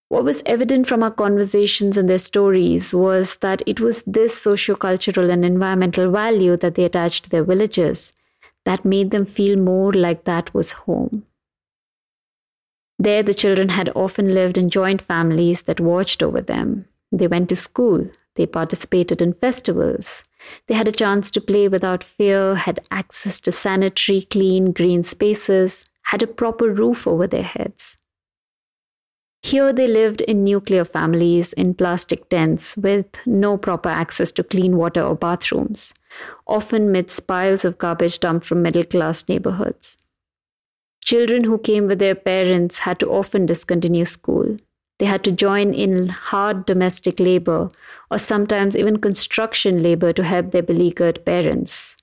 What 0.10 0.24
was 0.24 0.42
evident 0.46 0.88
from 0.88 1.04
our 1.04 1.12
conversations 1.12 1.98
and 1.98 2.10
their 2.10 2.18
stories 2.18 2.94
was 2.94 3.36
that 3.38 3.62
it 3.66 3.80
was 3.80 4.04
this 4.04 4.34
sociocultural 4.34 5.30
and 5.32 5.44
environmental 5.44 6.10
value 6.12 6.56
that 6.58 6.76
they 6.76 6.86
attached 6.86 7.26
to 7.26 7.30
their 7.30 7.44
villages 7.44 8.14
that 8.66 8.86
made 8.86 9.12
them 9.12 9.26
feel 9.26 9.58
more 9.58 9.94
like 9.94 10.24
that 10.24 10.54
was 10.54 10.72
home. 10.74 11.24
There, 13.00 13.22
the 13.22 13.34
children 13.34 13.70
had 13.70 13.90
often 13.96 14.34
lived 14.34 14.58
in 14.58 14.70
joint 14.70 15.02
families 15.02 15.64
that 15.64 15.80
watched 15.80 16.24
over 16.24 16.42
them. 16.42 16.86
They 17.12 17.28
went 17.28 17.50
to 17.50 17.56
school, 17.56 18.10
they 18.36 18.46
participated 18.46 19.22
in 19.22 19.34
festivals, 19.34 20.24
They 20.68 20.76
had 20.76 20.88
a 20.88 20.92
chance 20.92 21.32
to 21.32 21.42
play 21.42 21.68
without 21.68 22.04
fear, 22.04 22.56
had 22.56 22.80
access 22.92 23.40
to 23.42 23.52
sanitary, 23.52 24.22
clean, 24.22 24.72
green 24.72 25.04
spaces, 25.04 25.86
had 26.04 26.24
a 26.24 26.28
proper 26.28 26.70
roof 26.72 27.08
over 27.08 27.28
their 27.28 27.44
heads. 27.44 27.98
Here 29.44 29.72
they 29.72 29.88
lived 29.88 30.22
in 30.22 30.44
nuclear 30.44 30.84
families 30.84 31.54
in 31.54 31.76
plastic 31.76 32.30
tents 32.30 32.76
with 32.76 33.06
no 33.26 33.58
proper 33.58 33.90
access 33.90 34.32
to 34.34 34.44
clean 34.44 34.78
water 34.78 35.02
or 35.02 35.16
bathrooms, 35.16 35.94
often 36.48 36.92
midst 36.92 37.28
piles 37.28 37.64
of 37.64 37.78
garbage 37.78 38.20
dumped 38.20 38.46
from 38.46 38.62
middle 38.62 38.84
class 38.84 39.28
neighborhoods. 39.30 39.98
Children 41.04 41.46
who 41.46 41.58
came 41.58 41.88
with 41.88 42.00
their 42.00 42.16
parents 42.16 42.80
had 42.80 43.00
to 43.00 43.10
often 43.10 43.46
discontinue 43.46 44.06
school. 44.06 44.58
They 45.00 45.06
had 45.06 45.24
to 45.26 45.32
join 45.32 45.74
in 45.74 46.10
hard 46.10 46.66
domestic 46.66 47.20
labor 47.20 47.70
or 48.10 48.18
sometimes 48.18 48.76
even 48.76 48.98
construction 48.98 49.84
labor 49.84 50.12
to 50.12 50.24
help 50.24 50.52
their 50.52 50.64
beleaguered 50.64 51.24
parents. 51.24 51.96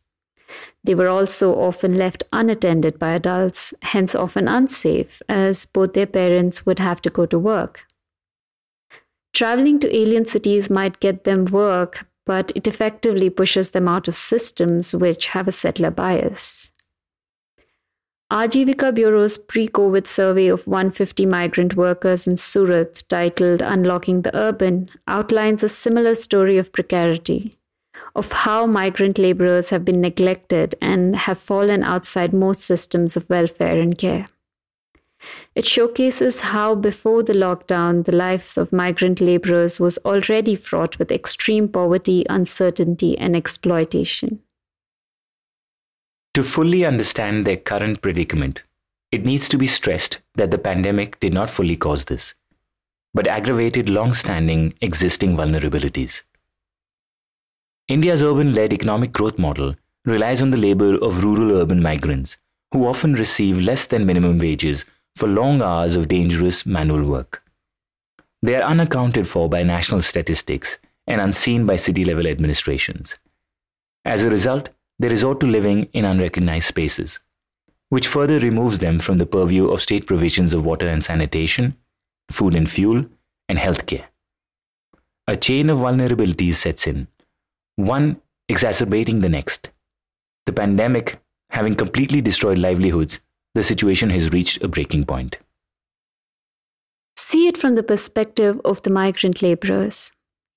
They 0.84 0.94
were 0.94 1.08
also 1.08 1.54
often 1.54 1.96
left 1.96 2.24
unattended 2.30 2.98
by 2.98 3.12
adults, 3.14 3.72
hence 3.80 4.14
often 4.14 4.46
unsafe, 4.46 5.22
as 5.30 5.64
both 5.64 5.94
their 5.94 6.06
parents 6.06 6.66
would 6.66 6.78
have 6.78 7.00
to 7.02 7.10
go 7.10 7.24
to 7.24 7.38
work. 7.38 7.86
Traveling 9.32 9.80
to 9.80 9.96
alien 9.96 10.26
cities 10.26 10.68
might 10.68 11.00
get 11.00 11.24
them 11.24 11.46
work, 11.46 12.06
but 12.26 12.52
it 12.54 12.66
effectively 12.66 13.30
pushes 13.30 13.70
them 13.70 13.88
out 13.88 14.08
of 14.08 14.14
systems 14.14 14.94
which 14.94 15.28
have 15.28 15.48
a 15.48 15.52
settler 15.52 15.90
bias. 15.90 16.70
Aajeevika 18.30 18.94
Bureau's 18.94 19.38
pre 19.38 19.68
COVID 19.68 20.06
survey 20.06 20.48
of 20.48 20.66
150 20.66 21.24
migrant 21.24 21.76
workers 21.76 22.26
in 22.26 22.36
Surat, 22.36 23.02
titled 23.08 23.62
Unlocking 23.62 24.22
the 24.22 24.36
Urban, 24.36 24.86
outlines 25.08 25.62
a 25.62 25.68
similar 25.68 26.14
story 26.14 26.58
of 26.58 26.72
precarity 26.72 27.54
of 28.14 28.30
how 28.32 28.66
migrant 28.66 29.18
laborers 29.18 29.70
have 29.70 29.84
been 29.84 30.00
neglected 30.00 30.74
and 30.80 31.16
have 31.16 31.38
fallen 31.38 31.82
outside 31.82 32.32
most 32.32 32.60
systems 32.60 33.16
of 33.16 33.28
welfare 33.28 33.80
and 33.80 33.98
care. 33.98 34.28
It 35.54 35.66
showcases 35.66 36.40
how, 36.40 36.74
before 36.74 37.22
the 37.22 37.32
lockdown, 37.32 38.04
the 38.04 38.12
lives 38.12 38.58
of 38.58 38.72
migrant 38.72 39.20
laborers 39.20 39.80
was 39.80 39.98
already 39.98 40.54
fraught 40.54 40.98
with 40.98 41.10
extreme 41.10 41.68
poverty, 41.68 42.26
uncertainty, 42.28 43.16
and 43.16 43.34
exploitation. 43.34 44.40
To 46.34 46.42
fully 46.42 46.84
understand 46.84 47.46
their 47.46 47.56
current 47.56 48.02
predicament, 48.02 48.62
it 49.12 49.24
needs 49.24 49.48
to 49.48 49.56
be 49.56 49.68
stressed 49.68 50.18
that 50.34 50.50
the 50.50 50.58
pandemic 50.58 51.20
did 51.20 51.32
not 51.32 51.48
fully 51.48 51.76
cause 51.76 52.06
this, 52.06 52.34
but 53.14 53.28
aggravated 53.28 53.88
long 53.88 54.12
standing 54.12 54.74
existing 54.80 55.36
vulnerabilities. 55.36 56.22
India's 57.86 58.22
urban 58.22 58.54
led 58.54 58.72
economic 58.72 59.12
growth 59.12 59.38
model 59.38 59.74
relies 60.06 60.40
on 60.40 60.50
the 60.50 60.56
labor 60.56 60.96
of 60.96 61.22
rural 61.22 61.52
urban 61.52 61.82
migrants 61.82 62.38
who 62.72 62.86
often 62.86 63.12
receive 63.12 63.58
less 63.58 63.84
than 63.84 64.06
minimum 64.06 64.38
wages 64.38 64.86
for 65.16 65.28
long 65.28 65.60
hours 65.60 65.94
of 65.94 66.08
dangerous 66.08 66.64
manual 66.64 67.04
work. 67.04 67.42
They 68.42 68.56
are 68.56 68.62
unaccounted 68.62 69.28
for 69.28 69.50
by 69.50 69.64
national 69.64 70.00
statistics 70.00 70.78
and 71.06 71.20
unseen 71.20 71.66
by 71.66 71.76
city 71.76 72.06
level 72.06 72.26
administrations. 72.26 73.16
As 74.02 74.22
a 74.22 74.30
result, 74.30 74.70
they 74.98 75.10
resort 75.10 75.40
to 75.40 75.46
living 75.46 75.88
in 75.92 76.06
unrecognized 76.06 76.66
spaces, 76.66 77.18
which 77.90 78.08
further 78.08 78.38
removes 78.38 78.78
them 78.78 78.98
from 78.98 79.18
the 79.18 79.26
purview 79.26 79.68
of 79.68 79.82
state 79.82 80.06
provisions 80.06 80.54
of 80.54 80.64
water 80.64 80.88
and 80.88 81.04
sanitation, 81.04 81.76
food 82.30 82.54
and 82.54 82.70
fuel, 82.70 83.04
and 83.46 83.58
healthcare. 83.58 84.04
A 85.28 85.36
chain 85.36 85.68
of 85.68 85.78
vulnerabilities 85.78 86.54
sets 86.54 86.86
in 86.86 87.08
one 87.76 88.20
exacerbating 88.48 89.20
the 89.20 89.28
next. 89.28 89.70
The 90.46 90.52
pandemic 90.52 91.18
having 91.50 91.74
completely 91.74 92.20
destroyed 92.20 92.58
livelihoods, 92.58 93.20
the 93.54 93.62
situation 93.62 94.10
has 94.10 94.30
reached 94.30 94.62
a 94.62 94.68
breaking 94.68 95.04
point. 95.04 95.36
See 97.16 97.46
it 97.46 97.56
from 97.56 97.74
the 97.74 97.82
perspective 97.82 98.60
of 98.64 98.82
the 98.82 98.90
migrant 98.90 99.40
laborers. 99.40 100.10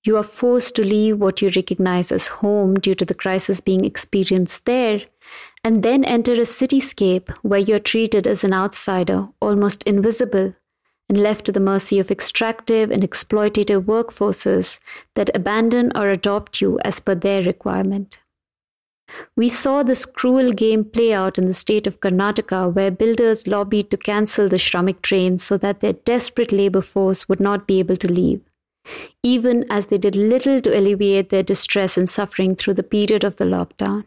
You 0.03 0.17
are 0.17 0.23
forced 0.23 0.75
to 0.75 0.83
leave 0.83 1.19
what 1.19 1.41
you 1.41 1.49
recognize 1.55 2.11
as 2.11 2.27
home 2.27 2.75
due 2.75 2.95
to 2.95 3.05
the 3.05 3.13
crisis 3.13 3.61
being 3.61 3.85
experienced 3.85 4.65
there, 4.65 5.01
and 5.63 5.83
then 5.83 6.03
enter 6.03 6.33
a 6.33 6.45
cityscape 6.45 7.29
where 7.41 7.59
you're 7.59 7.79
treated 7.79 8.25
as 8.25 8.43
an 8.43 8.53
outsider, 8.53 9.27
almost 9.41 9.83
invisible, 9.83 10.55
and 11.09 11.17
left 11.17 11.45
to 11.45 11.51
the 11.51 11.59
mercy 11.59 11.99
of 11.99 12.11
extractive 12.11 12.91
and 12.91 13.03
exploitative 13.03 13.83
workforces 13.83 14.79
that 15.15 15.29
abandon 15.33 15.91
or 15.95 16.09
adopt 16.09 16.61
you 16.61 16.79
as 16.83 16.99
per 16.99 17.15
their 17.15 17.41
requirement. 17.43 18.19
We 19.37 19.47
saw 19.47 19.83
this 19.83 20.05
cruel 20.05 20.51
game 20.51 20.83
play 20.83 21.13
out 21.13 21.37
in 21.37 21.47
the 21.47 21.53
state 21.53 21.87
of 21.87 22.01
Karnataka, 22.01 22.73
where 22.73 22.91
builders 22.91 23.47
lobbied 23.47 23.89
to 23.91 23.97
cancel 23.97 24.49
the 24.49 24.57
Shramik 24.57 25.01
train 25.01 25.39
so 25.39 25.57
that 25.59 25.79
their 25.79 25.93
desperate 25.93 26.51
labor 26.51 26.81
force 26.81 27.29
would 27.29 27.39
not 27.39 27.67
be 27.67 27.79
able 27.79 27.95
to 27.97 28.11
leave, 28.11 28.41
even 29.23 29.65
as 29.69 29.85
they 29.85 29.97
did 29.97 30.17
little 30.17 30.59
to 30.59 30.77
alleviate 30.77 31.29
their 31.29 31.43
distress 31.43 31.97
and 31.97 32.09
suffering 32.09 32.55
through 32.55 32.73
the 32.73 32.83
period 32.83 33.23
of 33.23 33.37
the 33.37 33.45
lockdown. 33.45 34.03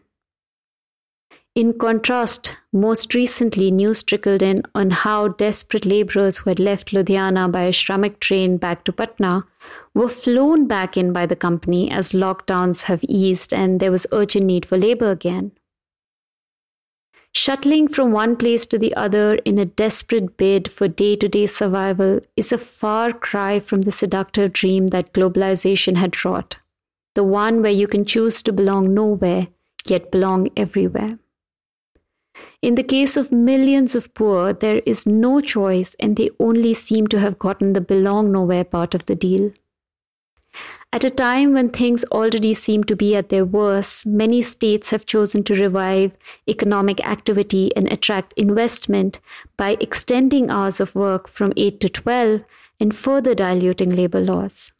In 1.56 1.72
contrast, 1.76 2.56
most 2.72 3.12
recently, 3.12 3.72
news 3.72 4.04
trickled 4.04 4.40
in 4.40 4.62
on 4.72 4.90
how 4.90 5.28
desperate 5.28 5.84
laborers 5.84 6.38
who 6.38 6.50
had 6.50 6.60
left 6.60 6.92
Ludhiana 6.92 7.50
by 7.50 7.62
a 7.62 7.72
Shramik 7.72 8.20
train 8.20 8.56
back 8.56 8.84
to 8.84 8.92
Patna 8.92 9.44
were 9.92 10.08
flown 10.08 10.68
back 10.68 10.96
in 10.96 11.12
by 11.12 11.26
the 11.26 11.34
company 11.34 11.90
as 11.90 12.12
lockdowns 12.12 12.84
have 12.84 13.02
eased 13.02 13.52
and 13.52 13.80
there 13.80 13.90
was 13.90 14.06
urgent 14.12 14.46
need 14.46 14.64
for 14.64 14.78
labor 14.78 15.10
again. 15.10 15.50
Shuttling 17.32 17.88
from 17.88 18.12
one 18.12 18.36
place 18.36 18.64
to 18.66 18.78
the 18.78 18.94
other 18.94 19.34
in 19.44 19.58
a 19.58 19.64
desperate 19.64 20.36
bid 20.36 20.70
for 20.70 20.86
day 20.86 21.16
to 21.16 21.28
day 21.28 21.48
survival 21.48 22.20
is 22.36 22.52
a 22.52 22.58
far 22.58 23.12
cry 23.12 23.58
from 23.58 23.82
the 23.82 23.92
seductive 23.92 24.52
dream 24.52 24.88
that 24.88 25.12
globalization 25.12 25.96
had 25.96 26.24
wrought, 26.24 26.58
the 27.16 27.24
one 27.24 27.60
where 27.60 27.72
you 27.72 27.88
can 27.88 28.04
choose 28.04 28.40
to 28.44 28.52
belong 28.52 28.94
nowhere, 28.94 29.48
yet 29.84 30.12
belong 30.12 30.48
everywhere. 30.56 31.18
In 32.62 32.74
the 32.74 32.82
case 32.82 33.16
of 33.16 33.32
millions 33.32 33.94
of 33.94 34.12
poor, 34.14 34.52
there 34.52 34.82
is 34.84 35.06
no 35.06 35.40
choice 35.40 35.96
and 35.98 36.16
they 36.16 36.30
only 36.38 36.74
seem 36.74 37.06
to 37.08 37.18
have 37.18 37.38
gotten 37.38 37.72
the 37.72 37.80
belong 37.80 38.32
nowhere 38.32 38.64
part 38.64 38.94
of 38.94 39.06
the 39.06 39.14
deal. 39.14 39.52
At 40.92 41.04
a 41.04 41.10
time 41.10 41.52
when 41.52 41.68
things 41.68 42.04
already 42.06 42.52
seem 42.52 42.82
to 42.84 42.96
be 42.96 43.14
at 43.14 43.28
their 43.28 43.44
worst, 43.44 44.06
many 44.06 44.42
states 44.42 44.90
have 44.90 45.06
chosen 45.06 45.44
to 45.44 45.54
revive 45.54 46.12
economic 46.48 47.06
activity 47.06 47.70
and 47.76 47.90
attract 47.90 48.32
investment 48.36 49.20
by 49.56 49.76
extending 49.80 50.50
hours 50.50 50.80
of 50.80 50.96
work 50.96 51.28
from 51.28 51.52
8 51.56 51.78
to 51.80 51.88
12 51.88 52.40
and 52.80 52.94
further 52.94 53.36
diluting 53.36 53.90
labor 53.90 54.20
laws. 54.20 54.72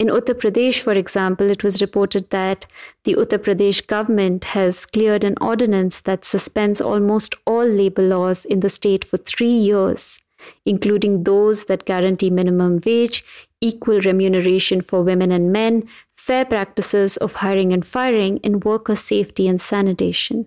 In 0.00 0.08
Uttar 0.08 0.32
Pradesh, 0.32 0.80
for 0.80 0.92
example, 0.92 1.50
it 1.50 1.62
was 1.62 1.82
reported 1.82 2.30
that 2.30 2.64
the 3.04 3.16
Uttar 3.16 3.36
Pradesh 3.36 3.86
government 3.86 4.44
has 4.44 4.86
cleared 4.86 5.24
an 5.24 5.34
ordinance 5.42 6.00
that 6.00 6.24
suspends 6.24 6.80
almost 6.80 7.34
all 7.46 7.66
labor 7.66 8.00
laws 8.00 8.46
in 8.46 8.60
the 8.60 8.70
state 8.70 9.04
for 9.04 9.18
three 9.18 9.52
years, 9.52 10.18
including 10.64 11.24
those 11.24 11.66
that 11.66 11.84
guarantee 11.84 12.30
minimum 12.30 12.80
wage, 12.86 13.22
equal 13.60 14.00
remuneration 14.00 14.80
for 14.80 15.02
women 15.02 15.30
and 15.30 15.52
men, 15.52 15.86
fair 16.16 16.46
practices 16.46 17.18
of 17.18 17.34
hiring 17.34 17.70
and 17.70 17.84
firing, 17.84 18.40
and 18.42 18.64
worker 18.64 18.96
safety 18.96 19.46
and 19.46 19.60
sanitation. 19.60 20.46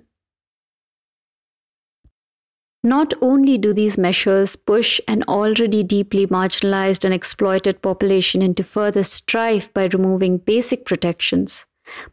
Not 2.85 3.13
only 3.21 3.57
do 3.57 3.71
these 3.73 3.97
measures 3.97 4.57
push 4.57 4.99
an 5.07 5.23
already 5.23 5.83
deeply 5.83 6.27
marginalized 6.27 7.05
and 7.05 7.13
exploited 7.13 7.81
population 7.81 8.41
into 8.41 8.61
further 8.61 9.03
strife 9.03 9.73
by 9.73 9.85
removing 9.85 10.39
basic 10.39 10.83
protections, 10.83 11.65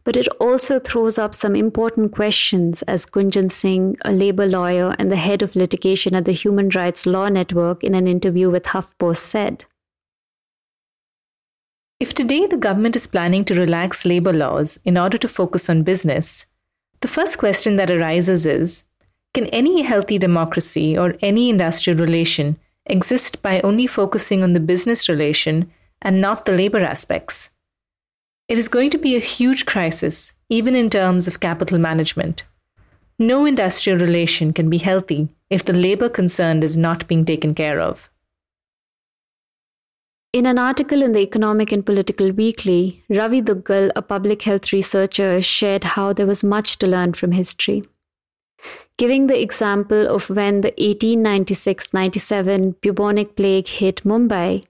but 0.05 0.15
it 0.15 0.29
also 0.39 0.79
throws 0.79 1.17
up 1.17 1.35
some 1.35 1.57
important 1.57 2.13
questions, 2.13 2.83
as 2.83 3.05
Gunjan 3.05 3.51
Singh, 3.51 3.97
a 4.05 4.13
labor 4.13 4.45
lawyer 4.45 4.95
and 4.97 5.11
the 5.11 5.17
head 5.17 5.41
of 5.41 5.57
litigation 5.57 6.15
at 6.15 6.23
the 6.23 6.31
Human 6.31 6.69
Rights 6.69 7.05
Law 7.05 7.27
Network, 7.27 7.83
in 7.83 7.93
an 7.93 8.07
interview 8.07 8.49
with 8.49 8.63
HuffPost 8.63 9.17
said. 9.17 9.65
If 11.99 12.13
today 12.13 12.47
the 12.47 12.57
government 12.57 12.95
is 12.95 13.07
planning 13.07 13.43
to 13.45 13.55
relax 13.55 14.05
labor 14.05 14.33
laws 14.33 14.79
in 14.85 14.97
order 14.97 15.17
to 15.17 15.27
focus 15.27 15.69
on 15.69 15.83
business, 15.83 16.45
the 17.01 17.07
first 17.07 17.37
question 17.37 17.75
that 17.75 17.91
arises 17.91 18.45
is 18.45 18.85
can 19.33 19.47
any 19.47 19.81
healthy 19.81 20.17
democracy 20.17 20.97
or 20.97 21.15
any 21.21 21.49
industrial 21.49 21.97
relation 21.97 22.59
exist 22.85 23.41
by 23.41 23.61
only 23.61 23.87
focusing 23.87 24.43
on 24.43 24.53
the 24.53 24.59
business 24.59 25.07
relation 25.07 25.71
and 26.01 26.19
not 26.19 26.45
the 26.45 26.51
labor 26.51 26.81
aspects? 26.81 27.49
It 28.49 28.57
is 28.57 28.67
going 28.67 28.89
to 28.89 28.97
be 28.97 29.15
a 29.15 29.19
huge 29.19 29.65
crisis, 29.65 30.33
even 30.49 30.75
in 30.75 30.89
terms 30.89 31.27
of 31.27 31.39
capital 31.39 31.77
management. 31.77 32.43
No 33.17 33.45
industrial 33.45 33.99
relation 33.99 34.51
can 34.51 34.69
be 34.69 34.79
healthy 34.79 35.29
if 35.49 35.63
the 35.63 35.73
labor 35.73 36.09
concerned 36.09 36.63
is 36.63 36.75
not 36.75 37.07
being 37.07 37.23
taken 37.23 37.55
care 37.55 37.79
of. 37.79 38.09
In 40.33 40.45
an 40.45 40.57
article 40.57 41.01
in 41.03 41.11
the 41.11 41.19
Economic 41.19 41.71
and 41.71 41.85
Political 41.85 42.31
Weekly, 42.31 43.03
Ravi 43.09 43.41
Duggal, 43.41 43.91
a 43.95 44.01
public 44.01 44.41
health 44.41 44.73
researcher, 44.73 45.41
shared 45.41 45.83
how 45.83 46.13
there 46.13 46.25
was 46.25 46.43
much 46.43 46.77
to 46.79 46.87
learn 46.87 47.13
from 47.13 47.33
history. 47.33 47.83
Giving 48.97 49.27
the 49.27 49.41
example 49.41 50.07
of 50.07 50.29
when 50.29 50.61
the 50.61 50.73
1896 50.77 51.93
97 51.93 52.75
bubonic 52.81 53.35
plague 53.35 53.67
hit 53.67 54.03
Mumbai, 54.03 54.63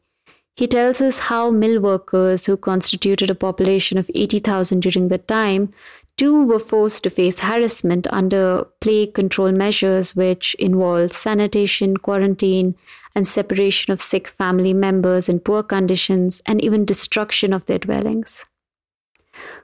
he 0.56 0.68
tells 0.68 1.02
us 1.02 1.20
how 1.20 1.50
mill 1.50 1.80
workers, 1.80 2.46
who 2.46 2.58
constituted 2.58 3.30
a 3.30 3.36
population 3.36 3.98
of 3.98 4.12
80,000 4.14 4.82
during 4.82 5.08
that 5.08 5.28
time, 5.28 5.74
too 6.18 6.46
were 6.46 6.60
forced 6.60 7.04
to 7.04 7.10
face 7.10 7.40
harassment 7.40 8.06
under 8.12 8.66
plague 8.80 9.14
control 9.14 9.52
measures, 9.52 10.16
which 10.16 10.54
involved 10.56 11.14
sanitation, 11.14 11.98
quarantine, 11.98 12.76
and 13.16 13.28
separation 13.28 13.92
of 13.92 14.02
sick 14.02 14.28
family 14.28 14.74
members 14.74 15.28
in 15.28 15.40
poor 15.40 15.64
conditions, 15.64 16.42
and 16.46 16.64
even 16.64 16.86
destruction 16.86 17.54
of 17.54 17.66
their 17.66 17.80
dwellings. 17.80 18.46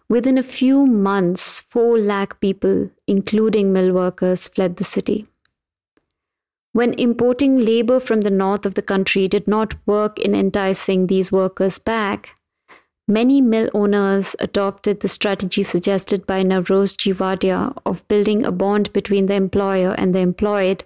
Within 0.09 0.37
a 0.37 0.43
few 0.43 0.85
months, 0.85 1.59
4 1.59 1.99
lakh 1.99 2.39
people, 2.39 2.89
including 3.07 3.73
mill 3.73 3.91
workers, 3.91 4.47
fled 4.47 4.77
the 4.77 4.85
city. 4.85 5.27
When 6.71 6.93
importing 6.93 7.57
labor 7.57 7.99
from 7.99 8.21
the 8.21 8.29
north 8.29 8.65
of 8.65 8.75
the 8.75 8.81
country 8.81 9.27
did 9.27 9.47
not 9.47 9.73
work 9.85 10.17
in 10.19 10.33
enticing 10.33 11.07
these 11.07 11.31
workers 11.31 11.77
back, 11.79 12.35
many 13.07 13.41
mill 13.41 13.69
owners 13.73 14.35
adopted 14.39 14.99
the 14.99 15.07
strategy 15.07 15.63
suggested 15.63 16.25
by 16.25 16.43
Navroz 16.43 16.95
Jivadia 16.95 17.75
of 17.85 18.07
building 18.07 18.45
a 18.45 18.51
bond 18.51 18.93
between 18.93 19.25
the 19.25 19.33
employer 19.33 19.93
and 19.97 20.15
the 20.15 20.19
employed 20.19 20.85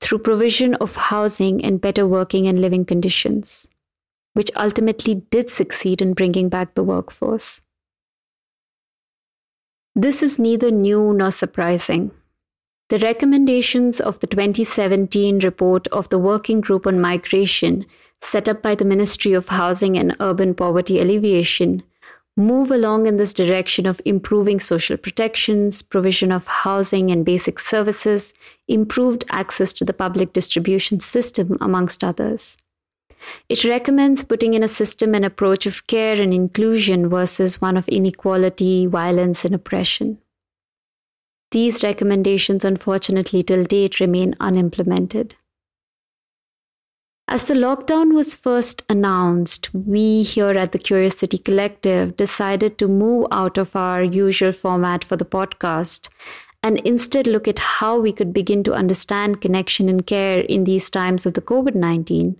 through 0.00 0.20
provision 0.20 0.76
of 0.76 0.96
housing 0.96 1.62
and 1.64 1.80
better 1.80 2.06
working 2.06 2.46
and 2.46 2.60
living 2.60 2.84
conditions, 2.84 3.68
which 4.32 4.50
ultimately 4.56 5.16
did 5.30 5.50
succeed 5.50 6.00
in 6.00 6.14
bringing 6.14 6.48
back 6.48 6.74
the 6.74 6.84
workforce. 6.84 7.60
This 9.94 10.22
is 10.22 10.38
neither 10.38 10.70
new 10.70 11.12
nor 11.12 11.30
surprising. 11.30 12.12
The 12.88 12.98
recommendations 12.98 14.00
of 14.00 14.20
the 14.20 14.26
2017 14.26 15.40
report 15.40 15.86
of 15.88 16.08
the 16.08 16.18
Working 16.18 16.62
Group 16.62 16.86
on 16.86 16.98
Migration, 16.98 17.84
set 18.22 18.48
up 18.48 18.62
by 18.62 18.74
the 18.74 18.86
Ministry 18.86 19.34
of 19.34 19.48
Housing 19.48 19.98
and 19.98 20.16
Urban 20.18 20.54
Poverty 20.54 20.98
Alleviation, 20.98 21.82
move 22.38 22.70
along 22.70 23.06
in 23.06 23.18
this 23.18 23.34
direction 23.34 23.84
of 23.84 24.00
improving 24.06 24.60
social 24.60 24.96
protections, 24.96 25.82
provision 25.82 26.32
of 26.32 26.46
housing 26.46 27.10
and 27.10 27.26
basic 27.26 27.58
services, 27.58 28.32
improved 28.68 29.26
access 29.28 29.74
to 29.74 29.84
the 29.84 29.92
public 29.92 30.32
distribution 30.32 31.00
system, 31.00 31.58
amongst 31.60 32.02
others. 32.02 32.56
It 33.48 33.64
recommends 33.64 34.24
putting 34.24 34.54
in 34.54 34.62
a 34.62 34.68
system 34.68 35.14
and 35.14 35.24
approach 35.24 35.66
of 35.66 35.86
care 35.86 36.20
and 36.20 36.32
inclusion 36.32 37.08
versus 37.08 37.60
one 37.60 37.76
of 37.76 37.88
inequality, 37.88 38.86
violence, 38.86 39.44
and 39.44 39.54
oppression. 39.54 40.18
These 41.50 41.84
recommendations, 41.84 42.64
unfortunately, 42.64 43.42
till 43.42 43.64
date 43.64 44.00
remain 44.00 44.34
unimplemented. 44.40 45.36
As 47.28 47.44
the 47.44 47.54
lockdown 47.54 48.14
was 48.14 48.34
first 48.34 48.82
announced, 48.88 49.72
we 49.72 50.22
here 50.22 50.50
at 50.50 50.72
the 50.72 50.78
Curiosity 50.78 51.38
Collective 51.38 52.16
decided 52.16 52.78
to 52.78 52.88
move 52.88 53.26
out 53.30 53.58
of 53.58 53.76
our 53.76 54.02
usual 54.02 54.52
format 54.52 55.04
for 55.04 55.16
the 55.16 55.24
podcast 55.24 56.08
and 56.62 56.78
instead 56.80 57.26
look 57.26 57.48
at 57.48 57.58
how 57.58 57.98
we 57.98 58.12
could 58.12 58.32
begin 58.32 58.62
to 58.64 58.74
understand 58.74 59.40
connection 59.40 59.88
and 59.88 60.06
care 60.06 60.40
in 60.40 60.64
these 60.64 60.90
times 60.90 61.26
of 61.26 61.34
the 61.34 61.42
COVID 61.42 61.74
19. 61.74 62.36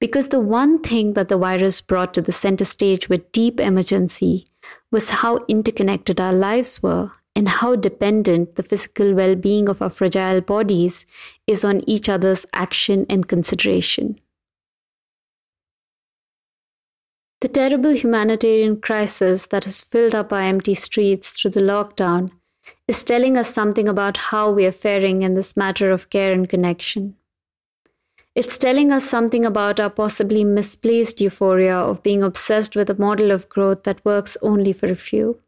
Because 0.00 0.28
the 0.28 0.40
one 0.40 0.80
thing 0.80 1.14
that 1.14 1.28
the 1.28 1.38
virus 1.38 1.80
brought 1.80 2.14
to 2.14 2.22
the 2.22 2.32
center 2.32 2.64
stage 2.64 3.08
with 3.08 3.32
deep 3.32 3.60
emergency 3.60 4.48
was 4.90 5.10
how 5.10 5.44
interconnected 5.48 6.20
our 6.20 6.32
lives 6.32 6.82
were 6.82 7.12
and 7.36 7.48
how 7.48 7.74
dependent 7.74 8.54
the 8.54 8.62
physical 8.62 9.14
well 9.14 9.34
being 9.34 9.68
of 9.68 9.82
our 9.82 9.90
fragile 9.90 10.40
bodies 10.40 11.06
is 11.46 11.64
on 11.64 11.88
each 11.88 12.08
other's 12.08 12.46
action 12.52 13.06
and 13.08 13.28
consideration. 13.28 14.18
The 17.40 17.48
terrible 17.48 17.90
humanitarian 17.90 18.80
crisis 18.80 19.46
that 19.46 19.64
has 19.64 19.82
filled 19.82 20.14
up 20.14 20.32
our 20.32 20.40
empty 20.40 20.74
streets 20.74 21.30
through 21.30 21.50
the 21.50 21.60
lockdown 21.60 22.30
is 22.88 23.04
telling 23.04 23.36
us 23.36 23.52
something 23.52 23.88
about 23.88 24.16
how 24.16 24.50
we 24.50 24.64
are 24.64 24.72
faring 24.72 25.22
in 25.22 25.34
this 25.34 25.56
matter 25.56 25.90
of 25.90 26.08
care 26.08 26.32
and 26.32 26.48
connection. 26.48 27.16
It's 28.34 28.58
telling 28.58 28.90
us 28.90 29.04
something 29.04 29.44
about 29.44 29.78
our 29.78 29.90
possibly 29.90 30.42
misplaced 30.42 31.20
euphoria 31.20 31.76
of 31.76 32.02
being 32.02 32.22
obsessed 32.22 32.74
with 32.74 32.90
a 32.90 33.00
model 33.00 33.30
of 33.30 33.48
growth 33.48 33.84
that 33.84 34.04
works 34.04 34.36
only 34.42 34.72
for 34.72 34.86
a 34.86 34.96
few. 34.96 35.38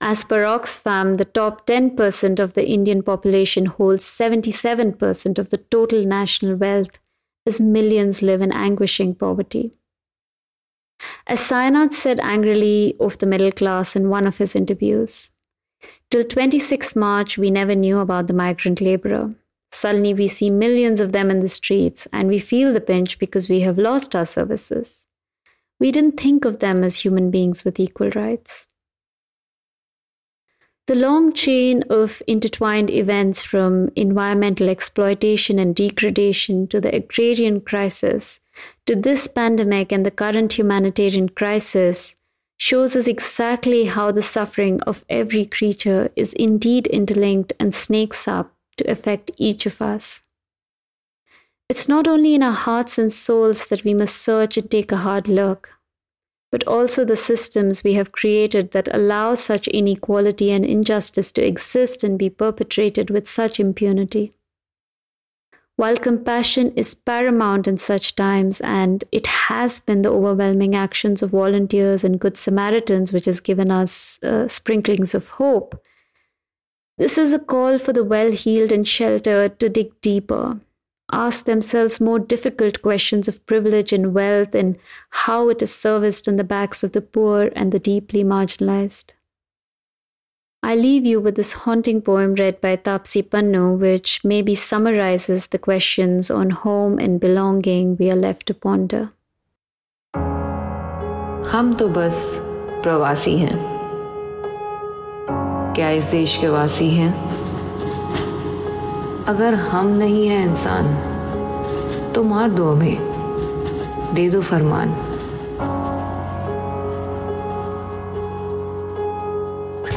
As 0.00 0.24
per 0.24 0.44
Oxfam, 0.44 1.18
the 1.18 1.26
top 1.26 1.66
10% 1.66 2.38
of 2.38 2.54
the 2.54 2.66
Indian 2.66 3.02
population 3.02 3.66
holds 3.66 4.04
77% 4.04 5.38
of 5.38 5.50
the 5.50 5.58
total 5.58 6.06
national 6.06 6.56
wealth, 6.56 6.98
as 7.44 7.60
millions 7.60 8.22
live 8.22 8.40
in 8.40 8.52
anguishing 8.52 9.14
poverty. 9.14 9.72
As 11.26 11.40
Sainath 11.40 11.92
said 11.92 12.20
angrily 12.20 12.96
of 12.98 13.18
the 13.18 13.26
middle 13.26 13.52
class 13.52 13.94
in 13.94 14.08
one 14.08 14.26
of 14.26 14.38
his 14.38 14.56
interviews, 14.56 15.30
till 16.10 16.24
26 16.24 16.96
March, 16.96 17.36
we 17.36 17.50
never 17.50 17.74
knew 17.74 17.98
about 17.98 18.28
the 18.28 18.32
migrant 18.32 18.80
laborer. 18.80 19.34
Suddenly, 19.76 20.14
we 20.14 20.26
see 20.26 20.48
millions 20.48 21.02
of 21.02 21.12
them 21.12 21.30
in 21.30 21.40
the 21.40 21.48
streets, 21.48 22.08
and 22.10 22.28
we 22.28 22.38
feel 22.38 22.72
the 22.72 22.80
pinch 22.80 23.18
because 23.18 23.50
we 23.50 23.60
have 23.60 23.76
lost 23.76 24.16
our 24.16 24.24
services. 24.24 25.06
We 25.78 25.92
didn't 25.92 26.18
think 26.18 26.46
of 26.46 26.60
them 26.60 26.82
as 26.82 27.04
human 27.04 27.30
beings 27.30 27.62
with 27.62 27.78
equal 27.78 28.08
rights. 28.12 28.66
The 30.86 30.94
long 30.94 31.34
chain 31.34 31.84
of 31.90 32.22
intertwined 32.26 32.88
events 32.88 33.42
from 33.42 33.90
environmental 33.96 34.70
exploitation 34.70 35.58
and 35.58 35.76
degradation 35.76 36.68
to 36.68 36.80
the 36.80 36.94
agrarian 36.94 37.60
crisis 37.60 38.40
to 38.86 38.96
this 38.96 39.28
pandemic 39.28 39.92
and 39.92 40.06
the 40.06 40.10
current 40.10 40.54
humanitarian 40.54 41.28
crisis 41.28 42.16
shows 42.56 42.96
us 42.96 43.06
exactly 43.06 43.84
how 43.84 44.10
the 44.10 44.22
suffering 44.22 44.80
of 44.84 45.04
every 45.10 45.44
creature 45.44 46.10
is 46.16 46.32
indeed 46.32 46.86
interlinked 46.86 47.52
and 47.60 47.74
snakes 47.74 48.26
up 48.26 48.55
to 48.76 48.90
affect 48.90 49.30
each 49.36 49.66
of 49.66 49.80
us. 49.80 50.22
It's 51.68 51.88
not 51.88 52.06
only 52.06 52.34
in 52.34 52.42
our 52.42 52.52
hearts 52.52 52.98
and 52.98 53.12
souls 53.12 53.66
that 53.66 53.84
we 53.84 53.94
must 53.94 54.16
search 54.16 54.56
and 54.56 54.70
take 54.70 54.92
a 54.92 54.98
hard 54.98 55.28
look 55.28 55.76
but 56.56 56.66
also 56.66 57.04
the 57.04 57.16
systems 57.16 57.82
we 57.82 57.94
have 57.94 58.12
created 58.12 58.70
that 58.70 58.88
allow 58.94 59.34
such 59.34 59.68
inequality 59.68 60.50
and 60.50 60.64
injustice 60.64 61.32
to 61.32 61.44
exist 61.44 62.04
and 62.04 62.18
be 62.18 62.30
perpetrated 62.30 63.10
with 63.10 63.28
such 63.28 63.58
impunity. 63.58 64.32
While 65.76 65.98
compassion 65.98 66.72
is 66.74 66.94
paramount 66.94 67.68
in 67.68 67.76
such 67.76 68.16
times, 68.16 68.62
and 68.62 69.04
it 69.12 69.26
has 69.26 69.80
been 69.80 70.00
the 70.00 70.10
overwhelming 70.10 70.74
actions 70.74 71.22
of 71.22 71.30
volunteers 71.30 72.02
and 72.04 72.18
Good 72.18 72.38
Samaritans 72.38 73.12
which 73.12 73.26
has 73.26 73.40
given 73.40 73.70
us 73.70 74.18
uh, 74.22 74.48
sprinklings 74.48 75.14
of 75.14 75.28
hope, 75.28 75.78
this 76.98 77.18
is 77.18 77.32
a 77.32 77.38
call 77.38 77.78
for 77.78 77.92
the 77.92 78.04
well 78.04 78.32
heeled 78.32 78.72
and 78.72 78.88
sheltered 78.88 79.58
to 79.58 79.68
dig 79.68 80.00
deeper, 80.00 80.60
ask 81.12 81.44
themselves 81.44 82.00
more 82.00 82.18
difficult 82.18 82.80
questions 82.82 83.28
of 83.28 83.44
privilege 83.46 83.92
and 83.92 84.14
wealth 84.14 84.54
and 84.54 84.78
how 85.10 85.48
it 85.48 85.60
is 85.60 85.74
serviced 85.74 86.26
on 86.26 86.36
the 86.36 86.44
backs 86.44 86.82
of 86.82 86.92
the 86.92 87.02
poor 87.02 87.50
and 87.54 87.70
the 87.70 87.78
deeply 87.78 88.24
marginalized. 88.24 89.12
I 90.62 90.74
leave 90.74 91.06
you 91.06 91.20
with 91.20 91.36
this 91.36 91.52
haunting 91.52 92.02
poem 92.02 92.34
read 92.34 92.60
by 92.60 92.76
Taapsee 92.76 93.22
Pannu, 93.22 93.78
which 93.78 94.24
maybe 94.24 94.54
summarizes 94.54 95.48
the 95.48 95.58
questions 95.58 96.30
on 96.30 96.50
home 96.50 96.98
and 96.98 97.20
belonging 97.20 97.96
we 97.98 98.10
are 98.10 98.16
left 98.16 98.46
to 98.46 98.54
ponder. 98.54 99.10
हम 101.50 101.74
तो 101.78 101.88
बस 101.88 102.18
प्रवासी 102.82 103.36
हैं 103.38 103.75
क्या 105.76 105.88
इस 105.90 106.04
देश 106.04 106.36
के 106.36 106.48
वासी 106.48 106.88
हैं? 106.90 107.12
अगर 109.24 109.54
हम 109.54 109.86
नहीं 109.86 110.28
हैं 110.28 110.46
इंसान 110.46 110.86
तो 112.12 112.22
मार 112.24 112.50
दो 112.50 112.70
हमें। 112.70 114.14
दे 114.14 114.28
दो 114.30 114.40
फरमान। 114.40 114.94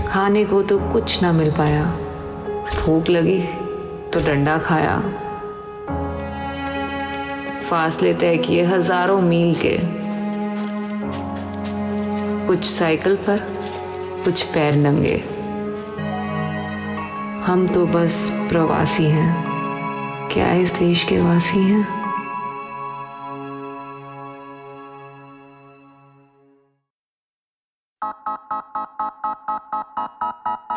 खाने 0.07 0.45
को 0.45 0.61
तो 0.63 0.79
कुछ 0.93 1.21
ना 1.23 1.31
मिल 1.31 1.51
पाया। 1.51 1.85
भूख 2.75 3.09
लगी 3.09 3.39
तो 4.13 4.19
डंडा 4.19 4.57
खाया। 4.57 4.99
फासले 7.69 8.13
तय 8.13 8.37
किए 8.37 8.63
हज़ारों 8.63 9.21
मील 9.21 9.55
के। 9.65 9.77
कुछ 12.47 12.65
साइकिल 12.65 13.15
पर, 13.15 13.37
कुछ 14.23 14.43
पैर 14.43 14.75
नंगे। 14.75 15.38
हम 17.49 17.65
तो 17.67 17.85
बस 17.85 18.15
प्रवासी 18.49 19.03
हैं 19.09 20.29
क्या 20.33 20.51
इस 20.63 20.71
देश 20.73 21.03
के 21.09 21.19
वासी 21.21 21.61
हैं 21.69 21.85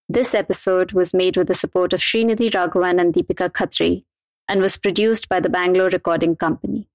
This 0.10 0.34
episode 0.34 0.94
was 0.94 1.14
made 1.14 1.38
with 1.38 1.48
the 1.48 1.54
support 1.54 1.94
of 1.94 2.00
Srinidhi 2.00 2.52
Raghavan 2.52 3.00
and 3.00 3.14
Deepika 3.14 3.50
Khatri 3.50 4.04
and 4.48 4.62
was 4.62 4.78
produced 4.78 5.28
by 5.28 5.40
the 5.40 5.50
Bangalore 5.50 5.90
Recording 5.90 6.36
Company. 6.36 6.88